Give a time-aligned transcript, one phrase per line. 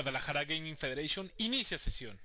[0.00, 2.18] Guadalajara Gaming Federation inicia sesión.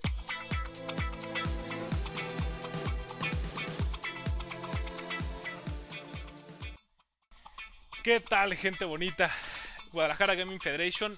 [8.02, 9.30] ¿Qué tal gente bonita?
[9.92, 11.18] Guadalajara Gaming Federation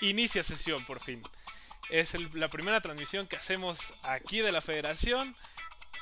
[0.00, 1.22] inicia sesión por fin.
[1.88, 5.36] Es la primera transmisión que hacemos aquí de la federación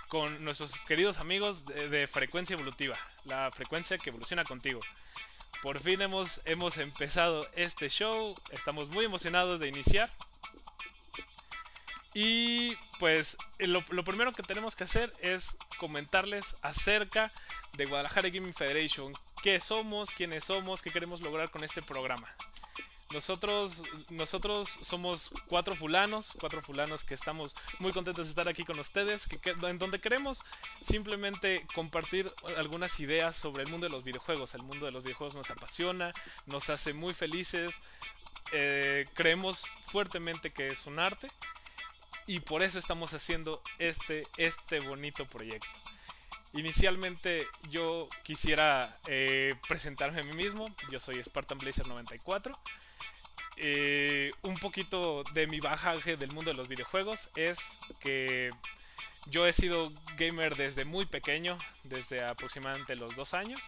[0.09, 4.81] con nuestros queridos amigos de, Frecuencia Evolutiva, la frecuencia que evoluciona contigo.
[5.63, 10.11] Por fin hemos, hemos empezado este show, estamos muy emocionados de iniciar.
[12.15, 17.31] Y pues lo, lo, primero que tenemos que hacer es comentarles acerca
[17.75, 22.35] de Guadalajara Gaming Federation, qué somos, quiénes somos, qué queremos lograr con este programa.
[23.13, 28.79] Nosotros, nosotros somos cuatro fulanos, cuatro fulanos que estamos muy contentos de estar aquí con
[28.79, 30.45] ustedes, que, en donde queremos
[30.81, 34.55] simplemente compartir algunas ideas sobre el mundo de los videojuegos.
[34.55, 36.15] El mundo de los videojuegos nos apasiona,
[36.47, 37.75] nos hace muy felices,
[38.53, 41.33] eh, creemos fuertemente que es un arte
[42.27, 45.67] y por eso estamos haciendo este, este bonito proyecto.
[46.53, 50.69] Inicialmente yo quisiera eh, presentarme a mí mismo.
[50.91, 52.57] Yo soy Spartan Blazer 94.
[53.63, 57.59] Eh, un poquito de mi bajaje del mundo de los videojuegos es
[58.01, 58.53] que
[59.27, 63.61] yo he sido gamer desde muy pequeño, desde aproximadamente los dos años.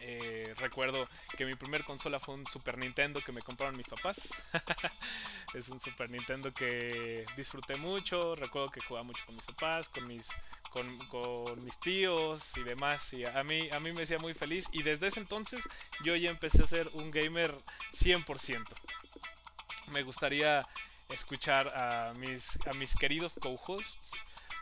[0.00, 4.28] Eh, recuerdo que mi primer consola fue un Super Nintendo que me compraron mis papás.
[5.54, 8.36] es un Super Nintendo que disfruté mucho.
[8.36, 10.28] Recuerdo que jugaba mucho con mis papás, con mis,
[10.74, 13.12] con, mis tíos y demás.
[13.12, 14.66] Y a mí, a mí me hacía muy feliz.
[14.72, 15.64] Y desde ese entonces
[16.04, 17.54] yo ya empecé a ser un gamer
[17.92, 18.64] 100%.
[19.92, 20.66] Me gustaría
[21.08, 24.10] escuchar a mis, a mis queridos co-hosts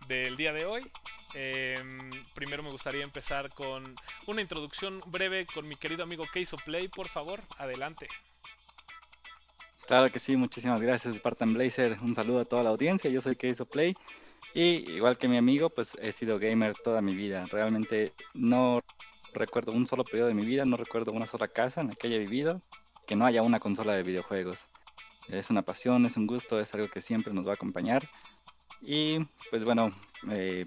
[0.06, 0.90] del día de hoy.
[1.34, 6.88] Em, primero me gustaría empezar con una introducción breve con mi querido amigo Case Play,
[6.88, 8.08] por favor, adelante.
[9.86, 11.98] Claro que sí, muchísimas gracias Spartan Blazer.
[12.02, 13.10] Un saludo a toda la audiencia.
[13.10, 13.96] Yo soy Case Play
[14.54, 17.46] y igual que mi amigo, pues he sido gamer toda mi vida.
[17.50, 18.80] Realmente no
[19.32, 22.06] recuerdo un solo periodo de mi vida, no recuerdo una sola casa en la que
[22.08, 22.60] haya vivido
[23.06, 24.68] que no haya una consola de videojuegos.
[25.28, 28.08] Es una pasión, es un gusto, es algo que siempre nos va a acompañar.
[28.80, 29.18] Y
[29.50, 29.92] pues bueno,
[30.30, 30.66] eh,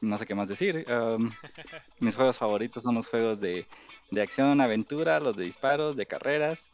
[0.00, 0.84] no sé qué más decir.
[2.00, 3.66] mis juegos favoritos son los juegos de,
[4.10, 6.72] de, acción, aventura, los de disparos, de carreras.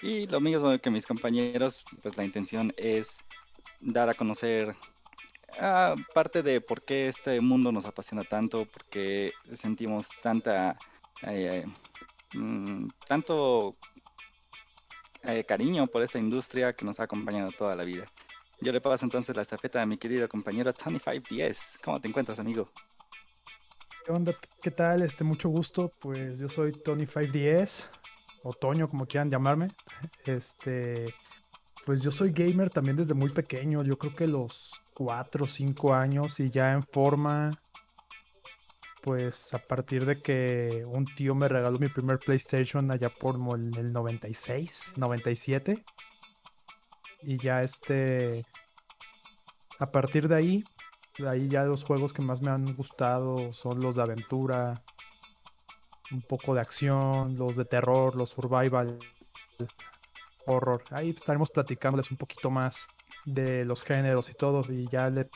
[0.00, 3.24] Y lo mismo que mis compañeros, pues la intención es
[3.80, 4.74] dar a conocer
[5.58, 10.78] Ah, parte de por qué este mundo nos apasiona tanto, por qué sentimos tanta,
[11.22, 11.64] eh,
[12.34, 13.76] mm, tanto
[15.24, 18.06] eh, cariño por esta industria que nos ha acompañado toda la vida.
[18.60, 21.80] Yo le paso entonces la estafeta a mi querido compañero Tony510.
[21.82, 22.70] ¿Cómo te encuentras, amigo?
[24.04, 24.34] ¿Qué onda?
[24.62, 25.02] ¿Qué tal?
[25.02, 25.92] Este, mucho gusto.
[26.00, 27.84] Pues yo soy Tony510,
[28.42, 29.68] Otoño, como quieran llamarme.
[30.24, 31.14] Este,
[31.84, 33.84] pues yo soy gamer también desde muy pequeño.
[33.84, 37.60] Yo creo que los 4 o 5 años y ya en forma,
[39.02, 43.92] pues a partir de que un tío me regaló mi primer PlayStation allá por el
[43.92, 45.84] 96, 97.
[47.22, 48.44] Y ya este,
[49.78, 50.64] a partir de ahí,
[51.18, 54.82] de ahí ya los juegos que más me han gustado son los de aventura,
[56.10, 58.98] un poco de acción, los de terror, los survival,
[60.46, 60.82] horror.
[60.90, 62.88] Ahí estaremos platicándoles un poquito más
[63.24, 64.64] de los géneros y todo.
[64.70, 65.28] Y ya le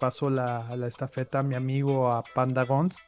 [0.00, 2.98] paso la, la estafeta a mi amigo a Panda Gons.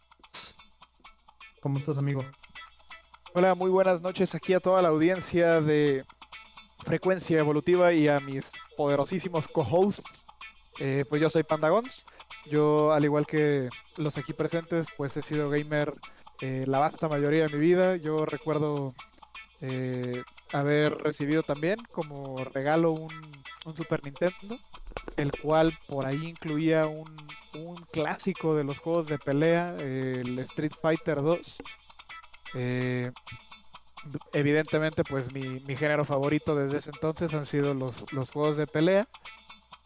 [1.61, 2.25] ¿Cómo estás, amigo?
[3.35, 6.05] Hola, muy buenas noches aquí a toda la audiencia de
[6.85, 10.25] Frecuencia Evolutiva y a mis poderosísimos co-hosts.
[10.79, 12.05] Eh, pues yo soy Pandagons.
[12.47, 15.95] Yo, al igual que los aquí presentes, pues he sido gamer
[16.41, 17.97] eh, la vasta mayoría de mi vida.
[17.97, 18.95] Yo recuerdo
[19.61, 20.23] eh,
[20.53, 23.11] haber recibido también como regalo un,
[23.77, 24.59] Super Nintendo,
[25.17, 27.07] el cual por ahí incluía un,
[27.91, 31.57] clásico de los juegos de pelea, el Street Fighter 2.
[32.55, 33.11] Eh,
[34.35, 39.09] evidentemente, pues mi, género favorito desde ese entonces han sido los, juegos de pelea.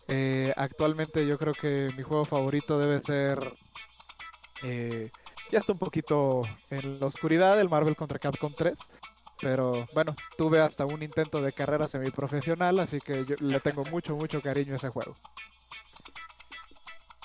[0.08, 3.54] Eh, actualmente yo creo que mi juego favorito debe ser...
[5.52, 8.76] ya está un poquito en la oscuridad, el Marvel contra Capcom 3.
[9.40, 14.14] Pero bueno, tuve hasta un intento de carrera semiprofesional, así que yo le tengo mucho,
[14.14, 15.16] mucho cariño a ese juego.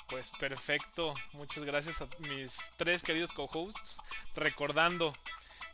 [0.08, 3.98] Pues perfecto, muchas gracias a mis tres queridos co-hosts.
[4.34, 5.12] Recordando,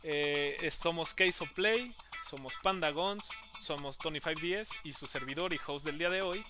[0.01, 1.95] eh, somos Case of Play,
[2.29, 3.29] somos Pandagons,
[3.59, 6.43] somos Tony510 y su servidor y host del día de hoy,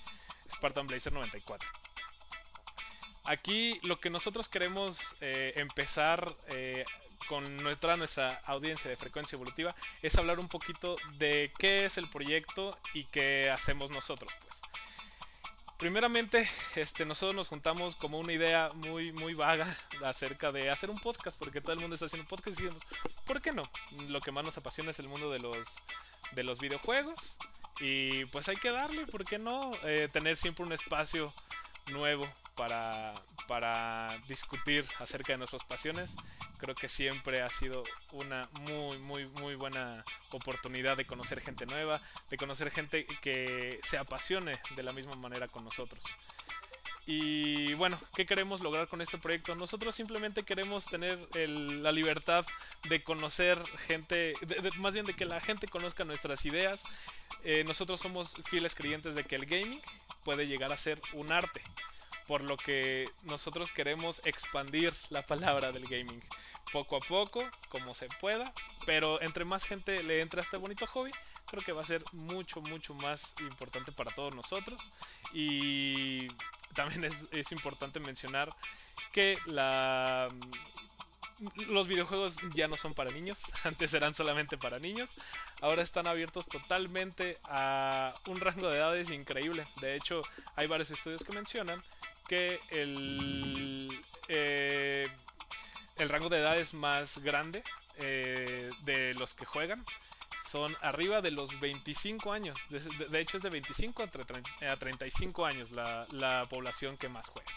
[0.49, 1.67] Spartan Blazer 94.
[3.25, 6.83] Aquí lo que nosotros queremos eh, empezar eh,
[7.27, 12.09] con nuestra, nuestra audiencia de frecuencia evolutiva es hablar un poquito de qué es el
[12.09, 14.61] proyecto y qué hacemos nosotros, pues.
[15.77, 20.99] Primeramente, este, nosotros nos juntamos como una idea muy, muy vaga acerca de hacer un
[20.99, 22.69] podcast, porque todo el mundo está haciendo podcast y
[23.25, 23.69] ¿por qué no?
[24.07, 25.67] Lo que más nos apasiona es el mundo de los,
[26.31, 27.37] de los videojuegos
[27.79, 29.71] y pues hay que darle, ¿por qué no?
[29.83, 31.33] Eh, tener siempre un espacio
[31.87, 33.15] nuevo para,
[33.47, 36.15] para discutir acerca de nuestras pasiones.
[36.57, 42.01] Creo que siempre ha sido una muy, muy, muy buena oportunidad de conocer gente nueva,
[42.29, 46.03] de conocer gente que se apasione de la misma manera con nosotros.
[47.05, 49.55] Y bueno, ¿qué queremos lograr con este proyecto?
[49.55, 52.45] Nosotros simplemente queremos tener la libertad
[52.87, 54.35] de conocer gente,
[54.77, 56.83] más bien de que la gente conozca nuestras ideas.
[57.43, 59.81] Eh, nosotros somos fieles creyentes de que el gaming
[60.23, 61.61] puede llegar a ser un arte
[62.27, 66.21] por lo que nosotros queremos expandir la palabra del gaming
[66.71, 68.53] poco a poco, como se pueda,
[68.85, 71.11] pero entre más gente le entre a este bonito hobby,
[71.45, 74.81] creo que va a ser mucho, mucho más importante para todos nosotros.
[75.33, 76.27] Y
[76.73, 78.55] también es, es importante mencionar
[79.11, 79.37] que
[81.67, 85.11] los videojuegos ya no son para niños, antes eran solamente para niños,
[85.61, 89.67] ahora están abiertos totalmente a un rango de edades increíble.
[89.81, 90.23] De hecho,
[90.55, 91.83] hay varios estudios que mencionan
[92.27, 93.89] que el,
[94.27, 95.07] eh,
[95.97, 97.63] el rango de edad es más grande
[97.97, 99.85] eh, de los que juegan.
[100.49, 102.59] Son arriba de los 25 años.
[102.69, 107.51] De, hecho es de 25 a 35 años la, la población que más juega.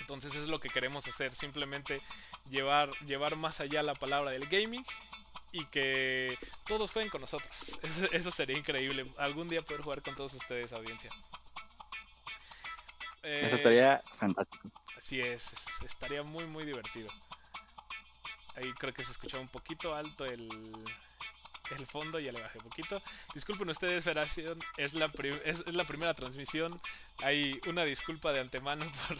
[0.00, 2.02] Entonces es lo que queremos hacer, simplemente
[2.50, 4.84] llevar, llevar más allá la palabra del gaming
[5.52, 7.78] y que todos jueguen con nosotros.
[8.12, 9.06] Eso, sería increíble.
[9.16, 11.10] Algún día poder jugar con todos ustedes, audiencia.
[13.26, 14.70] Eso estaría fantástico.
[14.96, 15.52] Así es,
[15.84, 17.08] estaría muy muy divertido.
[18.54, 20.48] Ahí creo que se escuchó un poquito alto el,
[21.76, 23.02] el fondo, ya le bajé un poquito.
[23.34, 25.10] Disculpen ustedes, Federación, es la,
[25.44, 26.80] es, la primera transmisión.
[27.18, 29.18] Hay una disculpa de antemano por,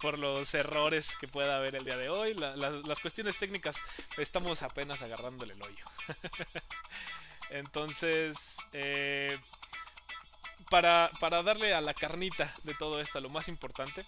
[0.00, 2.34] por los errores que pueda haber el día de hoy.
[2.34, 3.76] las cuestiones técnicas
[4.18, 5.84] estamos apenas agarrándole el hoyo.
[7.50, 9.38] Entonces, eh,
[10.70, 14.06] para, para darle a la carnita de todo esto, lo más importante,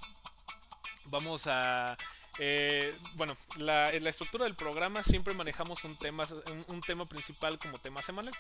[1.05, 1.99] vamos a
[2.39, 6.25] eh, bueno, la, estructura del programa siempre manejamos un tema,
[6.67, 8.35] un, tema principal como tema semanal.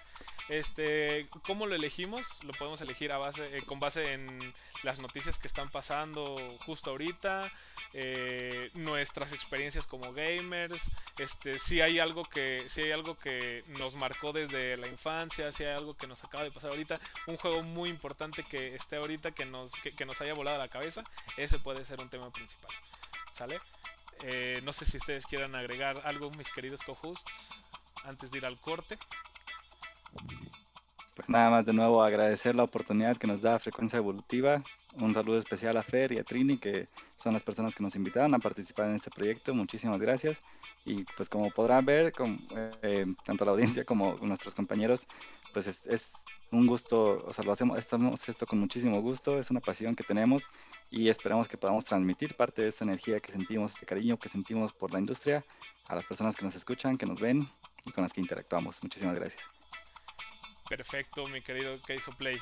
[0.48, 2.26] Este, ¿Cómo lo elegimos?
[2.42, 6.90] Lo podemos elegir a base, eh, con base en las noticias que están pasando justo
[6.90, 7.52] ahorita,
[7.92, 10.82] eh, nuestras experiencias como gamers,
[11.18, 15.64] este, si hay algo que, si hay algo que nos marcó desde la infancia, si
[15.64, 19.32] hay algo que nos acaba de pasar ahorita, un juego muy importante que esté ahorita
[19.32, 21.04] que nos, que nos haya volado la cabeza,
[21.36, 22.72] ese puede ser un tema principal.
[23.32, 23.60] ¿Sale?
[24.22, 27.50] Eh, no sé si ustedes quieran agregar algo, mis queridos co-hosts,
[28.04, 28.98] antes de ir al corte.
[31.14, 34.62] Pues nada más de nuevo agradecer la oportunidad que nos da Frecuencia Evolutiva.
[34.94, 38.34] Un saludo especial a Fer y a Trini, que son las personas que nos invitaron
[38.34, 39.54] a participar en este proyecto.
[39.54, 40.40] Muchísimas gracias.
[40.84, 42.12] Y pues como podrán ver,
[42.82, 45.06] eh, tanto la audiencia como nuestros compañeros,
[45.52, 46.12] pues es,
[46.52, 50.04] un gusto, o sea, lo hacemos, estamos esto con muchísimo gusto, es una pasión que
[50.04, 50.44] tenemos
[50.90, 54.72] y esperamos que podamos transmitir parte de esta energía que sentimos, este cariño que sentimos
[54.72, 55.44] por la industria
[55.86, 57.48] a las personas que nos escuchan, que nos ven
[57.84, 58.82] y con las que interactuamos.
[58.82, 59.42] Muchísimas gracias.
[60.68, 62.38] Perfecto, mi querido Keizo Play.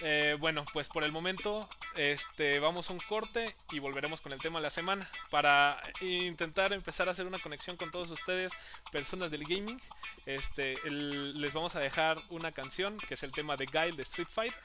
[0.00, 4.40] Eh, bueno, pues por el momento este, vamos a un corte y volveremos con el
[4.40, 8.52] tema de la semana para intentar empezar a hacer una conexión con todos ustedes,
[8.90, 9.80] personas del gaming.
[10.26, 14.28] Este, les vamos a dejar una canción que es el tema de Guile de Street
[14.28, 14.60] Fighter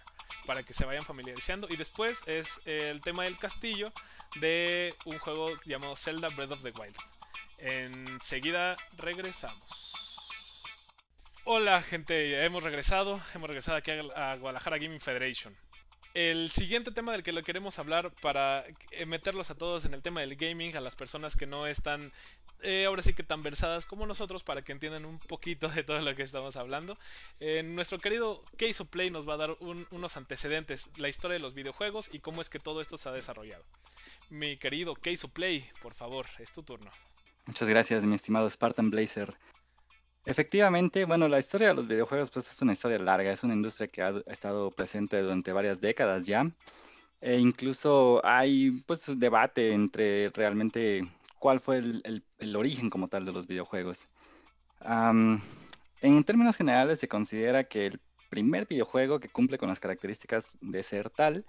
[0.45, 1.67] para que se vayan familiarizando.
[1.69, 3.93] Y después es el tema del castillo
[4.39, 6.97] de un juego llamado Zelda Breath of the Wild.
[7.59, 9.98] Enseguida regresamos.
[11.51, 15.55] Hola gente, hemos regresado, hemos regresado aquí a Guadalajara Gaming Federation.
[16.13, 18.65] El siguiente tema del que lo queremos hablar para
[19.07, 22.11] meterlos a todos en el tema del gaming, a las personas que no están
[22.61, 25.99] eh, ahora sí que tan versadas como nosotros para que entiendan un poquito de todo
[26.01, 26.99] lo que estamos hablando.
[27.39, 31.39] Eh, nuestro querido Case of Play nos va a dar unos antecedentes, la historia de
[31.39, 33.63] los videojuegos y cómo es que todo esto se ha desarrollado.
[34.29, 36.91] Mi querido Case of Play, por favor, es tu turno.
[37.47, 39.35] Muchas gracias, mi estimado Spartan Blazer.
[40.25, 43.87] Efectivamente, bueno, la historia de los videojuegos pues es una historia larga, es una industria
[43.87, 46.51] que ha estado presente durante varias décadas ya.
[47.21, 51.07] E incluso hay pues debate entre realmente
[51.39, 54.05] cuál fue el, origen como tal de los videojuegos.
[54.81, 57.99] en términos generales se considera que el
[58.29, 61.45] primer videojuego que cumple con las características de ser tal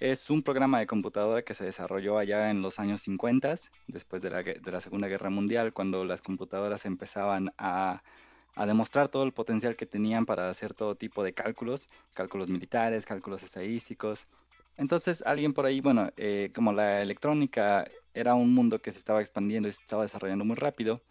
[0.00, 3.54] Es un programa de computadora que se desarrolló allá en los años 50,
[3.86, 8.02] después de la, de la Segunda Guerra Mundial, cuando las computadoras empezaban a,
[8.66, 13.42] demostrar todo el potencial que tenían para hacer todo tipo de cálculos, cálculos militares, cálculos
[13.42, 14.26] estadísticos.
[14.78, 19.20] Entonces alguien por ahí, bueno, eh, como la electrónica era un mundo que se estaba
[19.20, 21.02] expandiendo y se estaba desarrollando muy rápido,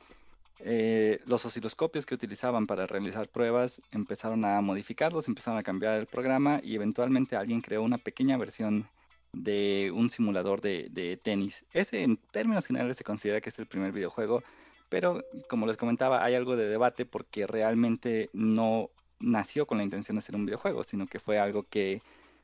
[0.62, 6.06] eh, los osciloscopios que utilizaban para realizar pruebas empezaron a modificarlos, empezaron a cambiar el
[6.06, 8.90] programa y eventualmente alguien creó una pequeña versión
[9.32, 11.66] de un simulador de, tenis.
[11.72, 14.44] Ese en términos generales se considera que es el primer videojuego,
[14.90, 18.90] pero como les comentaba hay algo de debate porque realmente no
[19.20, 22.02] nació con la intención de ser un videojuego, sino que fue algo que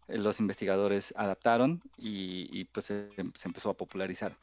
[0.07, 4.33] los investigadores adaptaron y, pues se, empezó a popularizar.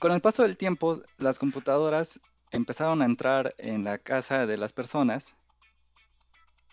[0.00, 4.72] Con el paso del tiempo, las computadoras empezaron a entrar en la casa de las
[4.72, 5.36] personas.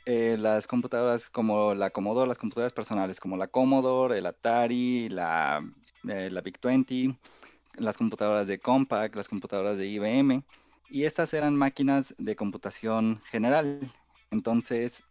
[0.06, 5.62] Eh, las computadoras como la Commodore, las computadoras personales como la Commodore, el Atari, la,
[6.08, 7.18] eh, la VIC-20,
[7.76, 10.44] las computadoras de Compaq, las computadoras de IBM.
[10.90, 13.80] Y estas eran máquinas de computación general.
[14.32, 15.04] Entonces,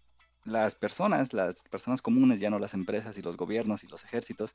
[0.45, 4.55] las personas, las personas comunes, ya no las empresas y los gobiernos y los ejércitos,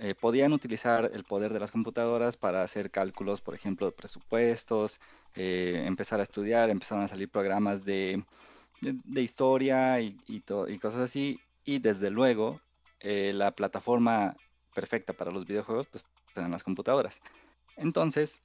[0.00, 4.98] eh, podían utilizar el poder de las computadoras para hacer cálculos, por ejemplo, de presupuestos,
[5.36, 8.24] eh, empezar a estudiar, empezaron a salir programas de,
[8.80, 10.40] de, historia y, y,
[10.78, 11.38] cosas así.
[11.64, 12.60] Y desde luego,
[12.98, 14.36] eh, la plataforma
[14.74, 17.20] perfecta para los videojuegos, pues eran las computadoras.
[17.76, 18.42] Entonces,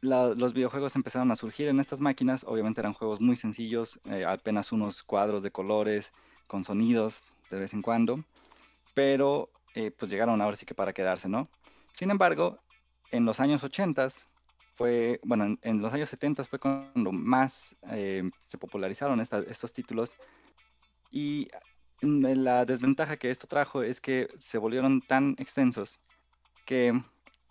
[0.00, 2.44] los videojuegos empezaron a surgir en estas máquinas.
[2.44, 6.12] Obviamente eran juegos muy sencillos, apenas unos cuadros de colores
[6.46, 8.24] con sonidos de vez en cuando.
[8.94, 11.48] Pero eh, pues llegaron ahora sí que para quedarse, ¿no?
[11.94, 12.60] Sin embargo,
[13.10, 14.08] en los años 80
[14.74, 20.14] fue, bueno, en, los años 70 fue cuando más eh, se popularizaron estos títulos
[21.10, 21.48] y
[22.00, 26.00] la desventaja que esto trajo es que se volvieron tan extensos
[26.66, 27.00] que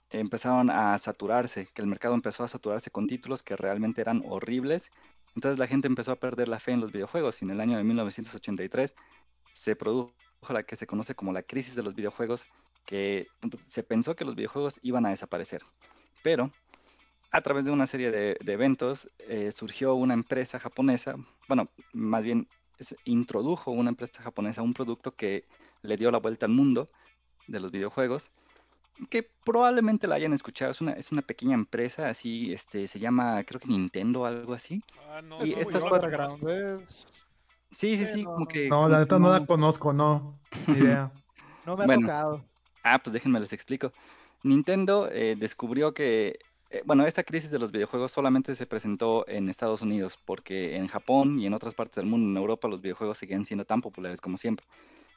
[0.10, 4.92] empezaron a saturarse, que el mercado empezó a saturarse con títulos que realmente eran horribles.
[5.36, 7.78] Entonces la gente empezó a perder la fe en los videojuegos y en el año
[7.78, 8.96] de 1983
[9.54, 10.14] se produjo
[10.50, 12.46] la que se conoce como la crisis de los videojuegos,
[12.86, 13.28] que
[13.68, 15.62] se pensó que los videojuegos iban a desaparecer.
[16.24, 16.52] Pero
[17.32, 21.16] a través de una serie de, de eventos eh, surgió una empresa japonesa,
[21.48, 22.48] bueno, más bien
[22.80, 25.46] es, introdujo una empresa japonesa un producto que
[25.84, 26.88] le dio la vuelta al mundo
[27.48, 28.32] de los videojuegos,
[29.10, 33.44] que probablemente la hayan escuchado, es una, es una pequeña empresa, así, este, se llama,
[33.44, 34.82] creo que Nintendo o algo así.
[35.10, 36.10] Ah, no, y no, estas cuatro...
[36.10, 36.86] Grande.
[37.72, 38.70] Sí, sí, sí, como que...
[38.70, 40.38] No, la neta no la conozco, no,
[40.68, 41.12] ni idea.
[41.66, 42.08] No me ha Bueno.
[42.08, 42.46] tocado.
[42.84, 43.94] Ah, pues déjenme les explico.
[44.44, 46.40] Nintendo eh, descubrió que,
[46.72, 50.88] eh, bueno, esta crisis de los videojuegos solamente se presentó en Estados Unidos, porque en
[50.88, 54.20] Japón y en otras partes del mundo, en Europa, los videojuegos siguen siendo tan populares
[54.20, 54.66] como siempre.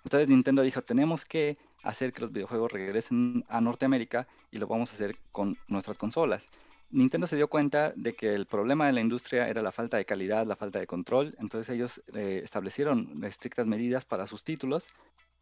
[0.04, 4.90] Entonces Nintendo dijo, tenemos que hacer que los videojuegos regresen a Norteamérica y lo vamos
[4.90, 6.46] a hacer con nuestras consolas.
[6.90, 10.04] Nintendo se dio cuenta de que el problema de la industria era la falta de
[10.04, 14.86] calidad, la falta de control, entonces ellos eh, establecieron estrictas medidas para sus títulos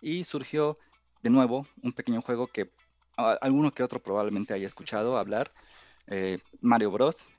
[0.00, 0.76] y surgió
[1.22, 2.72] de nuevo un pequeño juego que
[3.16, 5.52] a, alguno que otro probablemente haya escuchado hablar,
[6.06, 7.30] eh, Mario Bros.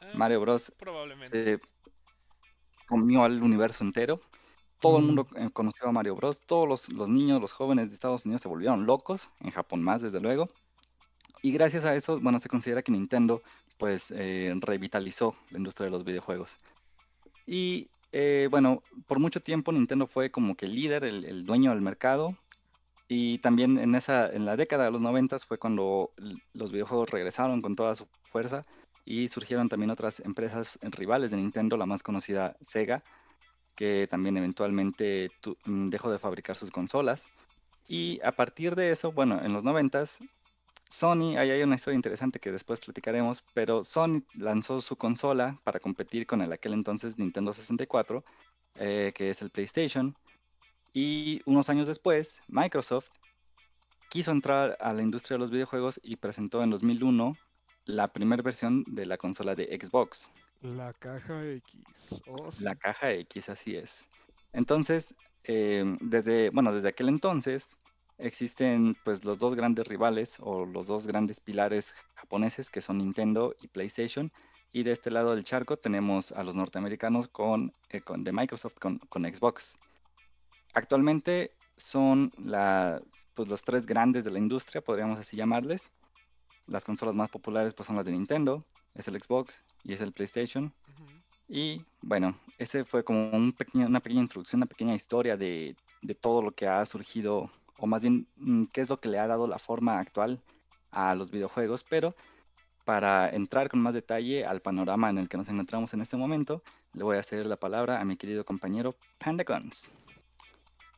[0.00, 0.72] Ah, Mario Bros.
[0.78, 1.58] Probablemente.
[1.58, 1.60] se
[2.86, 4.20] comió al universo entero.
[4.80, 5.06] Todo el Mm.
[5.06, 6.40] mundo eh, conoció a Mario Bros.
[6.46, 10.02] Todos los, los niños, los jóvenes de Estados Unidos se volvieron locos, en Japón más,
[10.02, 10.48] desde luego.
[11.46, 13.40] Y gracias a eso, bueno, se considera que Nintendo,
[13.78, 16.56] pues, eh, revitalizó la industria de los videojuegos.
[17.46, 21.82] Y, eh, bueno, por mucho tiempo Nintendo fue como que el líder, el, dueño del
[21.82, 22.36] mercado.
[23.06, 26.10] Y también en esa, en la década de los noventas fue cuando
[26.52, 28.62] los videojuegos regresaron con toda su fuerza
[29.04, 33.04] y surgieron también otras empresas rivales de Nintendo, la más conocida Sega,
[33.76, 37.30] que también eventualmente tu- dejó de fabricar sus consolas.
[37.86, 40.18] Y a partir de eso, bueno, en los noventas,
[40.88, 45.80] Sony, ahí hay una historia interesante que después platicaremos, pero Sony lanzó su consola para
[45.80, 48.24] competir con el aquel entonces Nintendo 64,
[48.76, 50.16] eh, que es el PlayStation.
[50.92, 53.08] Y unos años después, Microsoft
[54.08, 57.36] quiso entrar a la industria de los videojuegos y presentó en 2001
[57.84, 60.30] la primera versión de la consola de Xbox,
[60.62, 62.22] La caja X.
[62.26, 62.64] Oh, sí.
[62.64, 64.08] la caja X, así es.
[64.52, 65.14] Entonces,
[65.44, 67.68] eh, desde, bueno, desde aquel entonces
[68.18, 73.54] existen pues los dos grandes rivales o los dos grandes pilares japoneses que son Nintendo
[73.60, 74.30] y PlayStation.
[74.72, 78.78] Y de este lado del charco tenemos a los norteamericanos con, eh, con- de Microsoft
[78.78, 79.78] con, con Xbox.
[80.74, 83.00] Actualmente son la,
[83.34, 85.88] pues, los tres grandes de la industria, podríamos así llamarles.
[86.66, 90.12] Las consolas más populares pues, son las de Nintendo, es el Xbox y es el
[90.12, 90.74] PlayStation.
[91.48, 96.14] Y bueno, ese fue como un pequeño, una pequeña introducción, una pequeña historia de, de
[96.14, 99.26] todo lo que ha surgido, o más bien, mm, qué es lo que le ha
[99.26, 100.42] dado la forma actual
[100.90, 102.14] a los videojuegos, pero
[102.84, 106.62] para entrar con más detalle al panorama en el que nos encontramos en este momento,
[106.92, 109.90] le voy a hacer la palabra a mi querido compañero Pandagons.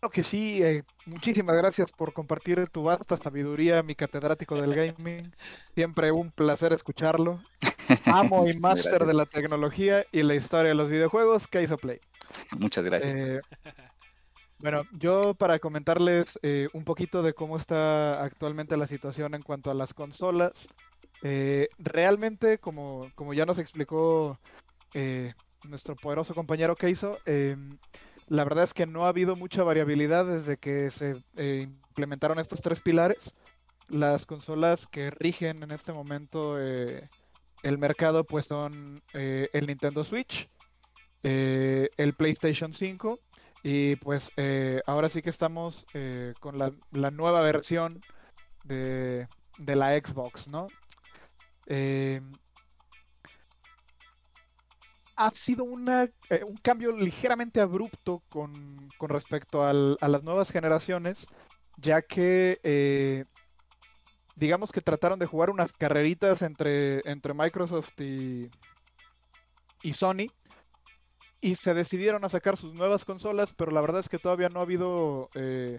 [0.00, 5.34] Claro que sí, eh, muchísimas gracias por compartir tu vasta sabiduría, mi catedrático del gaming.
[5.74, 7.42] Siempre un placer escucharlo.
[8.04, 12.00] Amo y máster de la tecnología y la historia de los videojuegos, que hizo Play.
[12.58, 13.14] Muchas gracias.
[13.14, 13.40] Eh,
[14.58, 19.70] bueno, yo para comentarles eh, un poquito de cómo está actualmente la situación en cuanto
[19.70, 20.52] a las consolas.
[21.78, 24.38] realmente, como, como ya nos explicó
[25.64, 27.78] nuestro poderoso compañero Keizo, em,
[28.28, 32.60] la verdad es que no ha habido mucha variabilidad desde que se eh, implementaron estos
[32.60, 33.32] tres pilares.
[33.88, 37.08] Las consolas que rigen en este momento eh,
[37.62, 40.48] el mercado pues son eh, el Nintendo Switch,
[41.22, 43.18] el PlayStation 5
[43.68, 44.30] y pues
[44.86, 45.84] ahora sí que estamos
[46.40, 48.00] con la, nueva versión
[48.64, 50.68] de, de la Xbox, ¿no?
[55.18, 61.26] ha sido una, eh, un cambio ligeramente abrupto con, respecto a las nuevas generaciones,
[61.76, 63.24] ya que eh,
[64.36, 68.48] digamos que trataron de jugar unas carreritas entre, entre Microsoft y,
[69.82, 70.28] y Sony
[71.40, 74.60] y se decidieron a sacar sus nuevas consolas, pero la verdad es que todavía no
[74.60, 75.78] ha habido eh,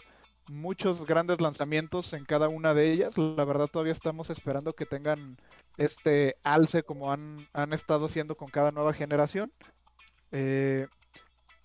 [0.49, 3.17] muchos grandes lanzamientos en cada una de ellas.
[3.17, 5.37] La verdad todavía estamos esperando que tengan
[5.77, 9.51] este alce como han, estado haciendo con cada nueva generación.
[10.31, 10.87] Eh,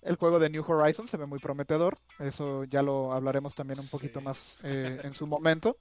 [0.01, 1.97] el juego de New Horizons se ve muy prometedor.
[2.19, 5.77] Eso ya lo hablaremos también un poquito más eh, en su momento.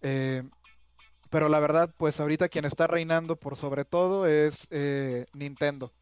[0.00, 0.42] Eh,
[1.30, 4.68] pero la verdad, pues ahorita quien está reinando por sobre todo es
[5.32, 5.92] Nintendo.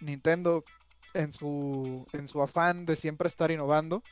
[0.00, 0.64] Nintendo
[1.14, 4.02] en su, en su afán de siempre estar innovando,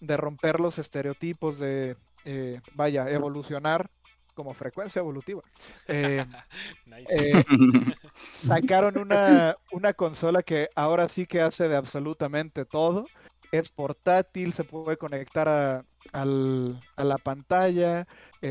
[0.00, 3.90] de romper los estereotipos, de, eh, vaya, evolucionar
[4.34, 5.42] como frecuencia evolutiva.
[5.88, 6.24] Eh,
[7.08, 7.44] eh,
[8.12, 13.06] sacaron una, una consola que ahora sí que hace de absolutamente todo.
[13.50, 16.24] Es portátil, se puede conectar a, a
[17.04, 18.06] la pantalla,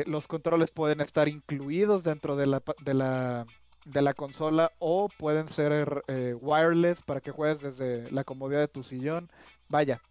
[0.08, 3.46] los controles pueden estar incluidos dentro de la, de la,
[3.88, 6.04] de la consola o pueden ser
[6.42, 9.32] wireless para que juegues desde la comodidad de tu sillón.
[9.70, 10.02] Vaya,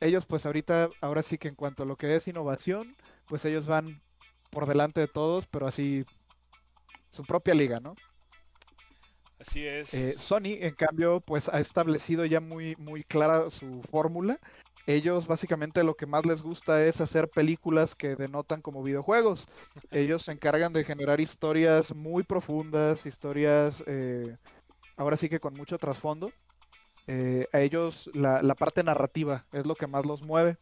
[0.00, 2.96] ellos pues ahorita, ahora sí que en cuanto a lo que es innovación,
[3.26, 4.02] pues ellos van
[4.50, 6.04] por delante de todos, pero así
[7.10, 7.94] su propia liga, ¿no?
[9.38, 9.92] Así es.
[9.92, 14.38] Eh, Sony, en cambio, pues ha establecido ya muy, muy clara su fórmula.
[14.86, 19.46] Ellos básicamente lo que más les gusta es hacer películas que denotan como videojuegos.
[19.90, 24.36] Ellos se encargan de generar historias muy profundas, historias eh,
[24.96, 26.32] ahora sí que con mucho trasfondo.
[27.06, 30.56] Eh, a ellos la, parte narrativa es lo que más los mueve.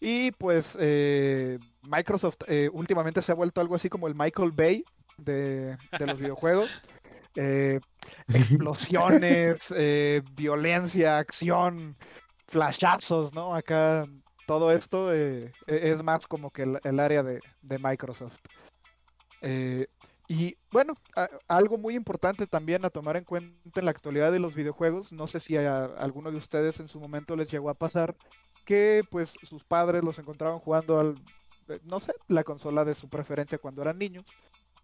[0.00, 4.84] Y pues eh, Microsoft eh, últimamente se ha vuelto algo así como el Michael Bay
[5.18, 6.70] de, los videojuegos.
[8.28, 9.72] explosiones,
[10.34, 11.96] violencia, acción,
[12.50, 13.54] flashazos, ¿no?
[13.54, 14.06] Acá
[14.46, 18.38] todo esto e, es más como que el, área de, Microsoft.
[20.30, 20.94] Y bueno,
[21.48, 25.26] algo muy importante también a tomar en cuenta en la actualidad de los videojuegos, no
[25.26, 28.14] sé si a, alguno de ustedes en su momento les llegó a pasar
[28.64, 31.16] que pues sus padres los encontraban jugando al,
[31.66, 34.24] eh, no sé, la consola de su preferencia cuando eran niños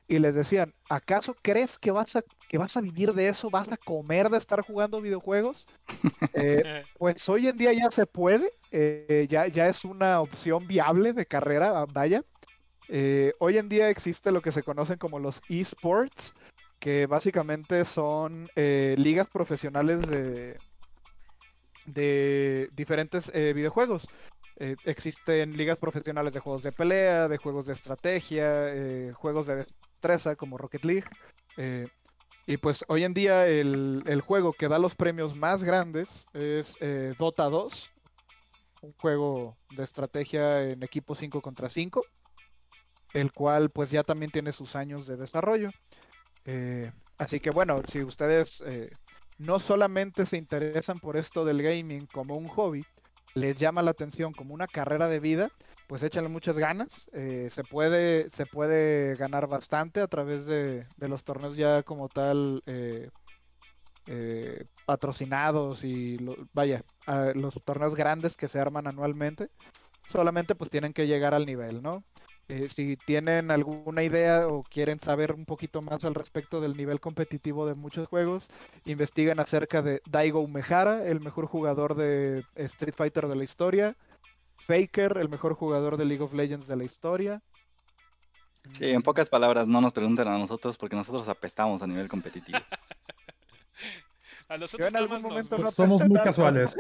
[0.09, 3.51] y les decían, ¿acaso crees que vas a, que vas a vivir de eso?
[3.51, 5.66] ¿Vas a comer de estar jugando videojuegos?
[6.38, 11.14] Eh, pues hoy en día ya se puede, eh, ya, ya es una opción viable
[11.14, 12.23] de carrera, vaya.
[12.88, 16.35] Eh, hoy en día existe lo que se conocen como los esports,
[16.79, 20.61] que básicamente son eh, ligas profesionales de,
[21.87, 24.09] de diferentes eh, videojuegos.
[24.85, 29.66] existen ligas profesionales de juegos de pelea, de juegos de estrategia, juegos de
[30.37, 31.04] como Rocket League.
[32.46, 36.76] y pues hoy en día el, juego que da los premios más grandes es
[37.18, 37.90] Dota 2,
[38.82, 42.02] un juego de estrategia en equipo 5 contra 5
[43.16, 45.70] el cual pues ya también tiene sus años de desarrollo.
[46.44, 48.90] Eh, así que bueno, si ustedes eh,
[49.38, 52.85] no solamente se interesan por esto del gaming como un hobby,
[53.35, 55.50] les llama la atención como una carrera de vida,
[55.87, 57.09] pues échenle muchas ganas.
[57.12, 62.62] Eh, se, puede, se puede ganar bastante a través de, los torneos ya como tal
[64.85, 66.16] patrocinados y
[66.53, 66.85] vaya,
[67.35, 69.49] los torneos grandes que se arman anualmente.
[70.11, 72.05] Solamente pues tienen que llegar al nivel, ¿no?
[72.49, 77.01] Eh, si tienen alguna idea o quieren saber un poquito más al respecto del nivel
[77.01, 78.49] competitivo de muchos juegos,
[78.85, 83.96] investiguen acerca de Daigo Umehara, el mejor jugador de Street Fighter de la historia,
[84.59, 87.42] Faker, el mejor jugador de League of Legends de la historia.
[88.73, 92.59] Sí, en pocas palabras, no nos pregunten a nosotros porque nosotros apestamos a nivel competitivo.
[94.49, 96.21] A Yo nosotros en algún más nos momento no somos muy tanto.
[96.21, 96.77] casuales.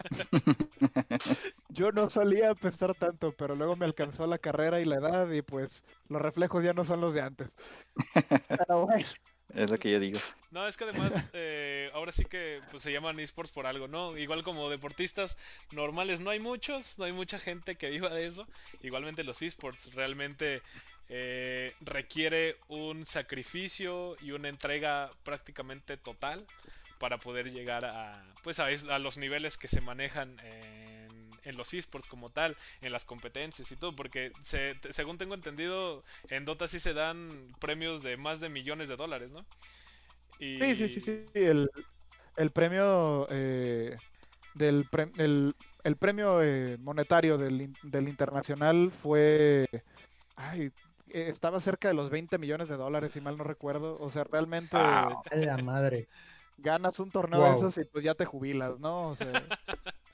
[1.68, 5.42] Yo no solía apestar tanto, pero luego me alcanzó la carrera y la edad y
[5.42, 7.56] pues los reflejos ya no son los de antes.
[8.48, 9.06] Pero bueno,
[9.54, 10.18] Es lo que yo digo.
[10.50, 14.16] No, es que además eh, ahora sí que pues, se llaman esports por algo, ¿no?
[14.16, 15.36] Igual como deportistas
[15.72, 18.46] normales no hay muchos, no hay mucha gente que viva de eso.
[18.82, 20.62] Igualmente los esports realmente
[21.08, 26.46] eh, requiere un sacrificio y una entrega prácticamente total
[26.98, 32.06] para poder llegar a pues a, los niveles que se manejan en, en los esports
[32.08, 36.68] como tal, en las competencias y todo, porque se- te- según tengo entendido en Dota
[36.68, 39.46] sí se dan premios de más de millones de dólares, ¿no?
[40.38, 40.74] Y...
[40.74, 41.28] sí, sí, sí, sí.
[41.34, 41.70] El,
[42.36, 44.00] el premio eh,
[44.54, 49.66] del pre- el, el premio eh, monetario del, del internacional fue
[50.36, 50.66] ay,
[51.08, 53.98] eh, estaba cerca de los 20 millones de dólares, si mal no recuerdo.
[54.00, 55.24] O sea, realmente Wow.
[55.30, 56.08] A la madre.
[56.58, 57.54] ganas un torneo de Wow.
[57.54, 59.10] esos y pues ya te jubilas, ¿no?
[59.10, 59.52] O sea,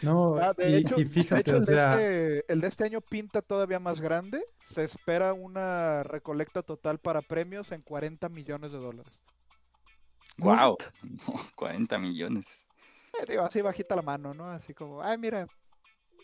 [0.00, 2.68] No, Ah, de y, hecho, y de fíjate, hecho, o de sea, este, el de
[2.68, 4.44] este año pinta todavía más grande.
[4.62, 9.14] Se espera una recolecta total para premios en 40 millones de dólares.
[10.38, 10.76] Wow.
[11.54, 12.64] 40 millones.
[13.12, 14.50] Eh, digo, así bajita la mano, ¿no?
[14.50, 15.48] Así como, ay, mira,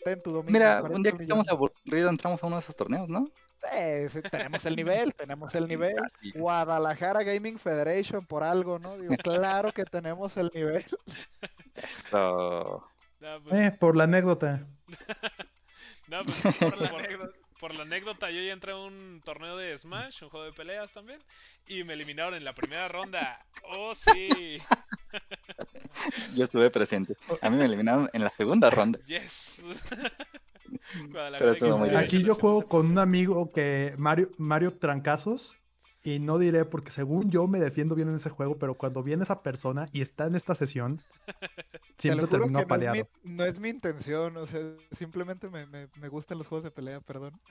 [0.03, 0.53] ten tu domingo.
[0.53, 1.51] Mira, 40 un día que estamos millones".
[1.51, 3.25] aburridos entramos a uno de esos torneos, ¿no?
[3.71, 6.11] Eh, sí, tenemos el nivel, tenemos el nivel.
[6.33, 8.97] Guadalajara Gaming Federation por algo, ¿no?
[8.97, 10.85] Digo, claro que tenemos el nivel.
[11.75, 12.83] Esto.
[13.23, 14.67] No, pues, eh, por la anécdota.
[16.09, 20.23] no, pues, por, por- por la anécdota, yo ya entré a un torneo de Smash,
[20.23, 21.19] un juego de peleas también,
[21.65, 23.39] y me eliminaron en la primera ronda.
[23.61, 24.57] ¡Oh, sí!
[26.35, 27.15] Yo estuve presente.
[27.41, 28.99] A mí me eliminaron en la segunda ronda.
[31.97, 35.55] Aquí yo juego con un amigo que Mario, Mario Trancazos.
[36.03, 39.23] Y no diré porque según yo me defiendo bien en ese juego, pero cuando viene
[39.23, 41.05] esa persona y está en esta sesión,
[42.05, 42.93] Te lo siempre juro termino que no es, apaleado.
[42.93, 44.61] mi, no es mi intención, o sea,
[44.91, 47.41] simplemente me, me, me gustan los juegos de pelea, perdón.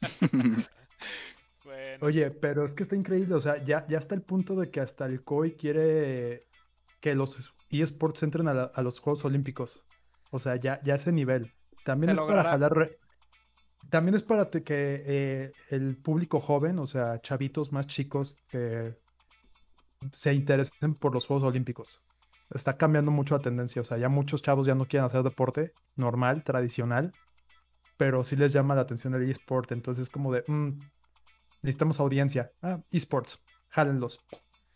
[1.62, 4.70] Bueno, Oye, pero es que está increíble, o sea, ya, ya está el punto de
[4.70, 6.48] que hasta el COI quiere
[7.00, 7.38] que los
[7.70, 9.82] eSports entren a, la- a los Juegos Olímpicos.
[10.30, 11.54] O sea, ya, ya ese nivel.
[11.84, 12.42] También Se es logrará.
[12.42, 12.74] para jalar.
[12.74, 12.98] re-
[13.90, 18.96] También es para que eh, el público joven, o sea, chavitos más chicos, que
[20.12, 22.04] se interesen por los Juegos Olímpicos.
[22.50, 25.74] Está cambiando mucho la tendencia, o sea, ya muchos chavos ya no quieren hacer deporte
[25.96, 27.16] normal, tradicional,
[27.98, 30.90] pero sí les llama la atención el eSport, entonces es como de, "Mm,
[31.62, 32.52] necesitamos audiencia.
[32.62, 34.24] Ah, eSports, jálenlos.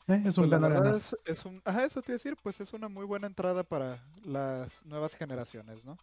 [0.09, 0.97] Eh, es un Pues ganar, verdad ganar.
[0.97, 3.65] es, es un, ajá, eso te iba a decir, pues es una muy buena entrada
[3.65, 6.01] para las nuevas generaciones, ¿no?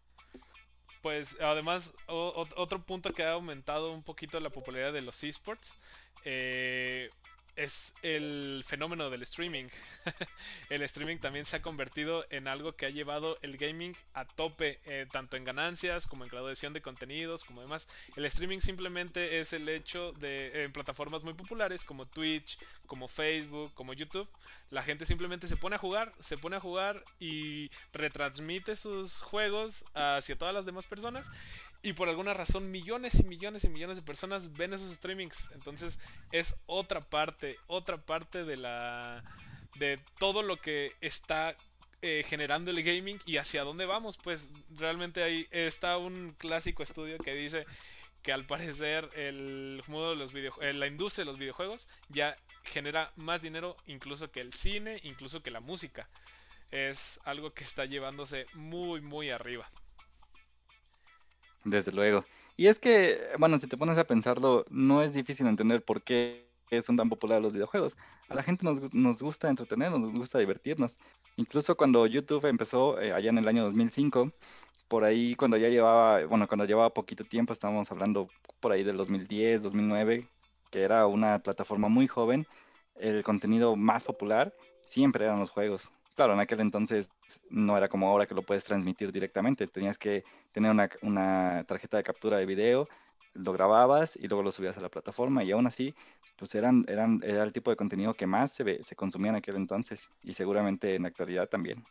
[1.05, 5.77] Pues además otro punto que ha aumentado un poquito la popularidad de los esports
[6.23, 7.11] eh,
[7.55, 9.65] es el fenómeno del streaming.
[10.69, 14.79] el streaming también se ha convertido en algo que ha llevado el gaming a tope,
[14.85, 17.87] eh, tanto en ganancias como en graduación de contenidos, como demás.
[18.15, 23.73] El streaming simplemente es el hecho de en plataformas muy populares como Twitch, como Facebook,
[23.73, 24.29] como YouTube,
[24.69, 29.85] la gente simplemente se pone a jugar, se pone a jugar y retransmite sus juegos
[29.93, 31.29] hacia todas las demás personas.
[31.85, 35.51] Y por alguna razón millones y millones y millones de personas ven esos streamings.
[35.53, 35.99] Entonces
[36.31, 39.23] es otra parte, otra parte de la
[39.75, 41.55] de todo lo que está
[42.01, 44.17] eh, generando el gaming y hacia dónde vamos.
[44.17, 47.65] Pues realmente ahí está un clásico estudio que dice
[48.23, 52.35] que al parecer el mundo de los videojue- eh, la industria de los videojuegos ya
[52.63, 56.09] genera más dinero incluso que el cine, incluso que la música.
[56.71, 59.69] Es algo que está llevándose muy muy arriba.
[61.65, 62.23] Desde luego.
[62.57, 66.47] Y es que, bueno, si te pones a pensarlo, no es difícil entender por qué
[66.81, 67.97] son tan populares los videojuegos.
[68.29, 70.97] A la gente nos, nos gusta entretenernos, nos gusta divertirnos.
[71.37, 74.31] Incluso cuando YouTube empezó eh, allá en el año 2005,
[74.87, 78.97] por ahí cuando ya llevaba, bueno, cuando llevaba poquito tiempo, estábamos hablando por ahí del
[78.97, 80.29] 2010, 2009,
[80.71, 82.47] que era una plataforma muy joven,
[82.95, 84.53] el contenido más popular
[84.85, 85.91] siempre eran los juegos.
[86.15, 87.11] Claro, en aquel entonces
[87.49, 90.23] no era como ahora que lo puedes transmitir directamente, tenías que
[90.53, 92.87] tener una, una tarjeta de captura de video,
[93.33, 95.93] lo grababas y luego lo subías a la plataforma y aún así,
[96.37, 99.35] pues eran, eran, era el tipo de contenido que más se, ve- se consumía en
[99.37, 101.83] aquel entonces y seguramente en la actualidad también.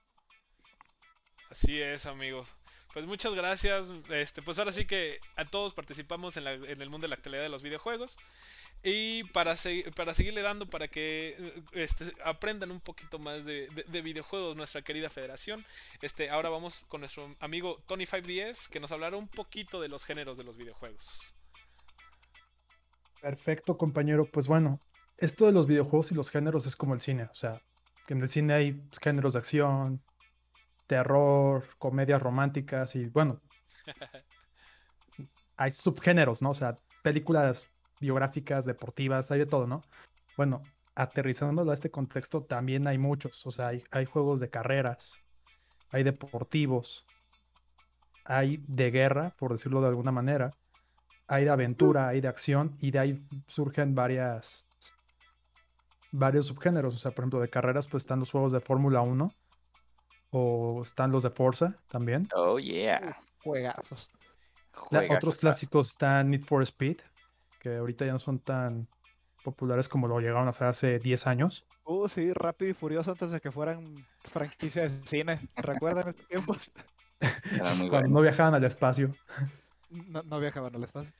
[1.51, 2.45] Así es, amigo.
[2.93, 3.91] Pues muchas gracias.
[4.11, 7.17] Este, pues ahora sí que a todos participamos en, la, en el mundo de la
[7.17, 8.17] actualidad de los videojuegos.
[8.87, 9.55] Y para,
[9.97, 15.09] para seguirle dando, para que este, aprendan un poquito más de, de, videojuegos, nuestra querida
[15.09, 15.65] federación,
[16.03, 20.37] este, ahora vamos con nuestro amigo Tony5DS, que nos hablará un poquito de los géneros
[20.37, 21.19] de los videojuegos.
[23.23, 24.27] Perfecto, compañero.
[24.31, 24.79] Pues bueno,
[25.17, 27.25] esto de los videojuegos y los géneros es como el cine.
[27.25, 27.63] O sea,
[28.07, 30.03] que en el cine hay géneros de acción,
[30.87, 33.41] terror, comedias románticas y bueno,
[35.57, 36.51] hay subgéneros, ¿no?
[36.51, 37.71] O sea, películas
[38.05, 39.83] biográficas, deportivas, hay de todo, ¿no?
[40.37, 40.63] Bueno,
[40.95, 45.17] aterrizándolo a este contexto, también hay muchos, o sea, hay, hay juegos de carreras,
[45.91, 47.05] hay deportivos,
[48.25, 50.53] hay de guerra, por decirlo de alguna manera,
[51.27, 54.67] hay de aventura, hay de acción, y de ahí surgen varias
[56.13, 59.35] varios subgéneros, o sea, por ejemplo, de carreras, pues están los juegos de Fórmula 1,
[60.31, 62.29] o están los de Forza también.
[62.35, 63.17] Oh, yeah.
[63.43, 64.11] Juegazos.
[64.91, 66.99] otros clásicos están Need for Speed,
[67.65, 68.87] que ahorita ya no son tan
[69.43, 71.65] populares como lo llegaron a ser hace 10 años.
[71.85, 75.49] Uh, sí, Rápido y Furioso antes de que fueran franquicias de cine.
[75.57, 76.71] ¿Recuerdan estos tiempos?
[77.89, 79.15] Cuando no viajaban al espacio.
[79.89, 81.15] No, no viajaban al espacio.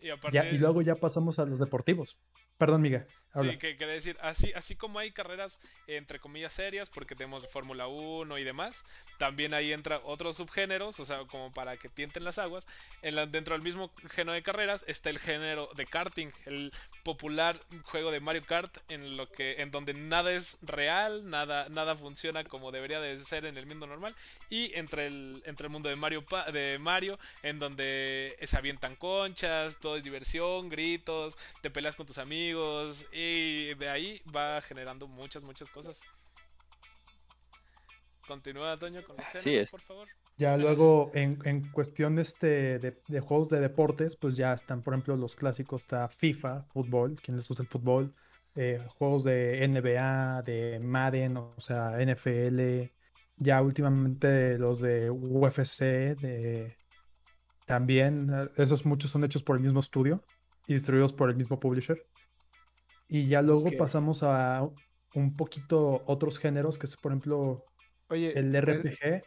[0.00, 0.50] Y, aparte...
[0.50, 2.18] y luego ya pasamos a los deportivos.
[2.58, 3.06] Perdón, Miguel.
[3.40, 7.86] Sí, que quiere decir, así, así como hay carreras entre comillas serias, porque tenemos Fórmula
[7.86, 8.84] 1 y demás,
[9.18, 12.66] también ahí entra otros subgéneros, o sea, como para que tienten las aguas.
[13.00, 16.72] En la, dentro del mismo género de carreras está el género de karting, el
[17.04, 21.94] popular juego de Mario Kart, en lo que, en donde nada es real, nada, nada
[21.94, 24.14] funciona como debería de ser en el mundo normal,
[24.50, 29.78] y entre el, entre el mundo de Mario, de Mario, en donde se avientan conchas,
[29.80, 33.06] todo es diversión, gritos, te peleas con tus amigos.
[33.78, 36.00] De ahí va generando muchas, muchas cosas.
[38.26, 40.08] Continúa, Toño, con el por favor.
[40.38, 44.94] Ya luego, en, en cuestión este, de, de, juegos de deportes, pues ya están, por
[44.94, 48.14] ejemplo, los clásicos, está FIFA, fútbol, quien les gusta el fútbol,
[48.54, 52.90] eh, juegos de NBA, de Madden, o sea, NFL,
[53.36, 56.76] ya últimamente los de UFC, de
[57.66, 60.24] también, eh, esos muchos son hechos por el mismo estudio
[60.66, 62.04] y distribuidos por el mismo publisher.
[63.12, 64.66] Y ya luego pasamos a
[65.14, 67.62] un poquito otros géneros, que es por ejemplo
[68.08, 69.22] Oye, el RPG.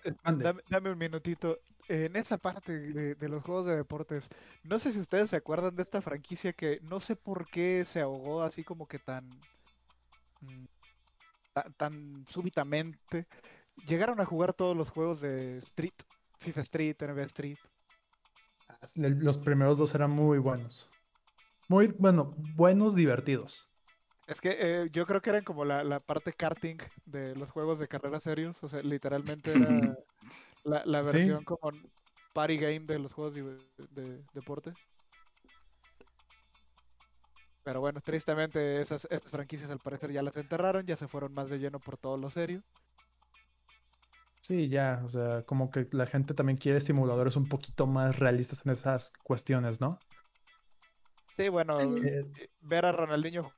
[0.69, 1.59] dame, un minutito.
[1.87, 4.27] En esa parte de, los juegos de deportes,
[4.63, 8.01] no sé si ustedes se acuerdan de esta franquicia que no sé por qué se
[8.01, 9.29] ahogó así como que tan,
[10.41, 10.65] mm,
[11.77, 13.27] tan, súbitamente.
[13.87, 15.93] Llegaron a jugar todos los juegos de Street,
[16.39, 17.57] FIFA Street, NBA Street.
[18.95, 20.89] Los primeros dos eran muy buenos.
[21.67, 23.69] Muy, bueno, buenos, divertidos.
[24.27, 27.87] Es que eh, yo creo que eran como la, parte karting de los juegos de
[27.87, 28.63] carrera serios.
[28.63, 29.97] O sea, literalmente era
[30.85, 31.71] la, versión como
[32.33, 34.73] party game de los juegos de, deporte.
[37.63, 41.49] Pero bueno, tristemente esas, estas franquicias al parecer ya las enterraron, ya se fueron más
[41.49, 42.61] de lleno por todo lo serio.
[44.41, 48.63] Sí, ya, o sea, como que la gente también quiere simuladores un poquito más realistas
[48.65, 49.99] en esas cuestiones, ¿no?
[51.35, 53.51] Sí, bueno, eh, ver a Ronaldinho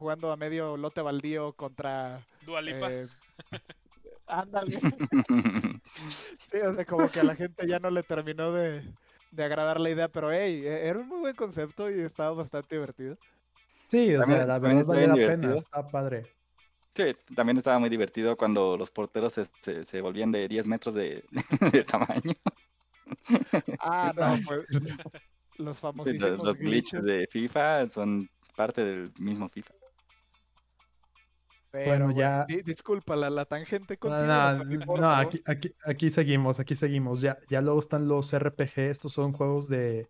[0.00, 2.26] jugando a medio lote baldío contra.
[2.46, 2.90] Dualipa.
[2.90, 3.06] Eh,
[4.26, 4.72] ándale.
[6.50, 8.82] sí, o sea, como que a la gente ya no le terminó de,
[9.36, 13.18] agradar la idea, pero hey, e, era un muy buen concepto y estaba bastante divertido.
[13.88, 16.24] Sí, o sea, la verdad vale la pena, está padre.
[16.94, 21.22] Sí, también estaba muy divertido cuando los porteros se, se, volvían de 10 metros de,
[21.86, 22.32] tamaño.
[23.80, 24.66] Ah, no, pues
[25.58, 29.79] los famosísimos los, glitches de FIFA son parte del mismo FIFA
[31.72, 32.46] bueno, ya.
[32.64, 34.54] disculpa, la, la tangente continua.
[34.54, 37.20] No, aquí, aquí, aquí, seguimos, aquí seguimos.
[37.20, 40.08] Ya, ya luego están los RPG, estos son juegos de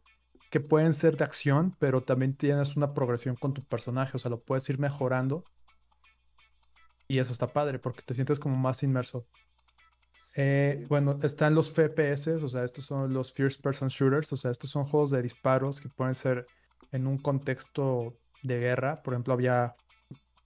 [0.51, 4.31] que pueden ser de acción, pero también tienes una progresión con tu personaje, o sea,
[4.31, 5.44] lo puedes ir mejorando.
[7.07, 9.27] Y eso está padre, porque te sientes como más inmerso.
[10.35, 14.51] Eh, bueno, están los FPS, o sea, estos son los First Person Shooters, o sea,
[14.51, 16.46] estos son juegos de disparos que pueden ser
[16.92, 19.03] en un contexto de guerra.
[19.03, 19.75] Por ejemplo, había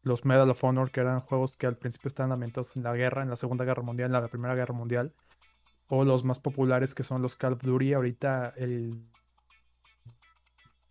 [0.04, 3.22] los Medal of Honor, que eran juegos que al principio estaban ambientados en la guerra,
[3.22, 5.12] en la Segunda Guerra Mundial, en la Primera Guerra Mundial,
[5.88, 7.94] o los más populares que son los Call of Duty.
[7.94, 9.02] Ahorita el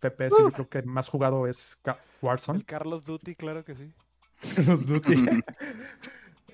[0.00, 1.78] FPS yo creo que más jugado es
[2.20, 2.58] Warzone.
[2.58, 3.92] El Carlos Duty, claro que sí.
[4.56, 5.14] Carlos Duty.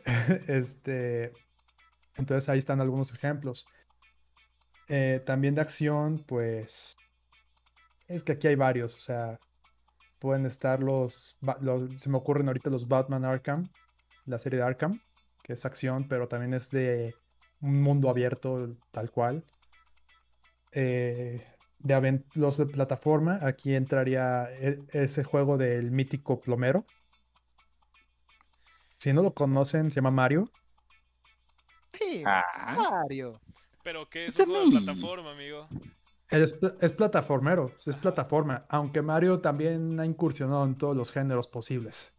[0.47, 1.33] este,
[2.17, 3.67] entonces ahí están algunos ejemplos.
[4.89, 6.97] Eh, también de acción, pues
[8.09, 9.39] es que aquí hay varios, o sea,
[10.21, 11.37] pueden estar los,
[11.97, 13.69] se me ocurren ahorita los Batman Arkham,
[14.27, 15.01] la serie de Arkham,
[15.43, 17.17] que es acción, pero también es de
[17.61, 19.43] un mundo abierto tal cual.
[20.73, 21.45] Eh,
[21.79, 26.85] de los de plataforma, aquí entraría e- ese juego del mítico plomero.
[28.97, 30.53] Si no lo conocen, se llama Mario.
[31.95, 33.41] Sí, Ah, Mario.
[33.83, 35.67] Pero que es It's un juego de plataforma, amigo.
[36.31, 42.15] Es, es plataformero, es plataforma, aunque Mario también ha incursionado en todos los géneros posibles.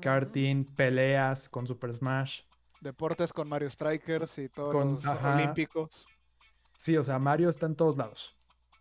[0.00, 2.42] Karting, peleas con Super Smash.
[2.80, 5.36] Deportes con Mario Strikers y todos Con- los ajá.
[5.36, 6.08] olímpicos.
[6.76, 8.34] Sí, o sea, Mario está en todos lados.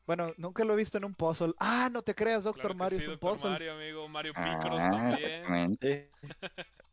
[0.07, 1.53] Bueno, nunca lo he visto en un puzzle.
[1.59, 3.49] Ah, no te creas, Doctor Claro Mario sí, es un Doctor puzzle.
[3.51, 4.07] Mario, amigo.
[4.07, 6.11] Mario Picross ah, también.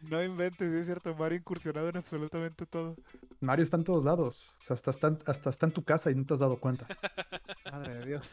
[0.00, 2.98] No inventes, es cierto, Mario incursionado en absolutamente todo.
[3.40, 4.56] Mario está en todos lados.
[4.60, 6.60] O sea, hasta está, en- hasta está en tu casa y no te has dado
[6.60, 6.88] cuenta.
[7.70, 8.32] Madre de Dios.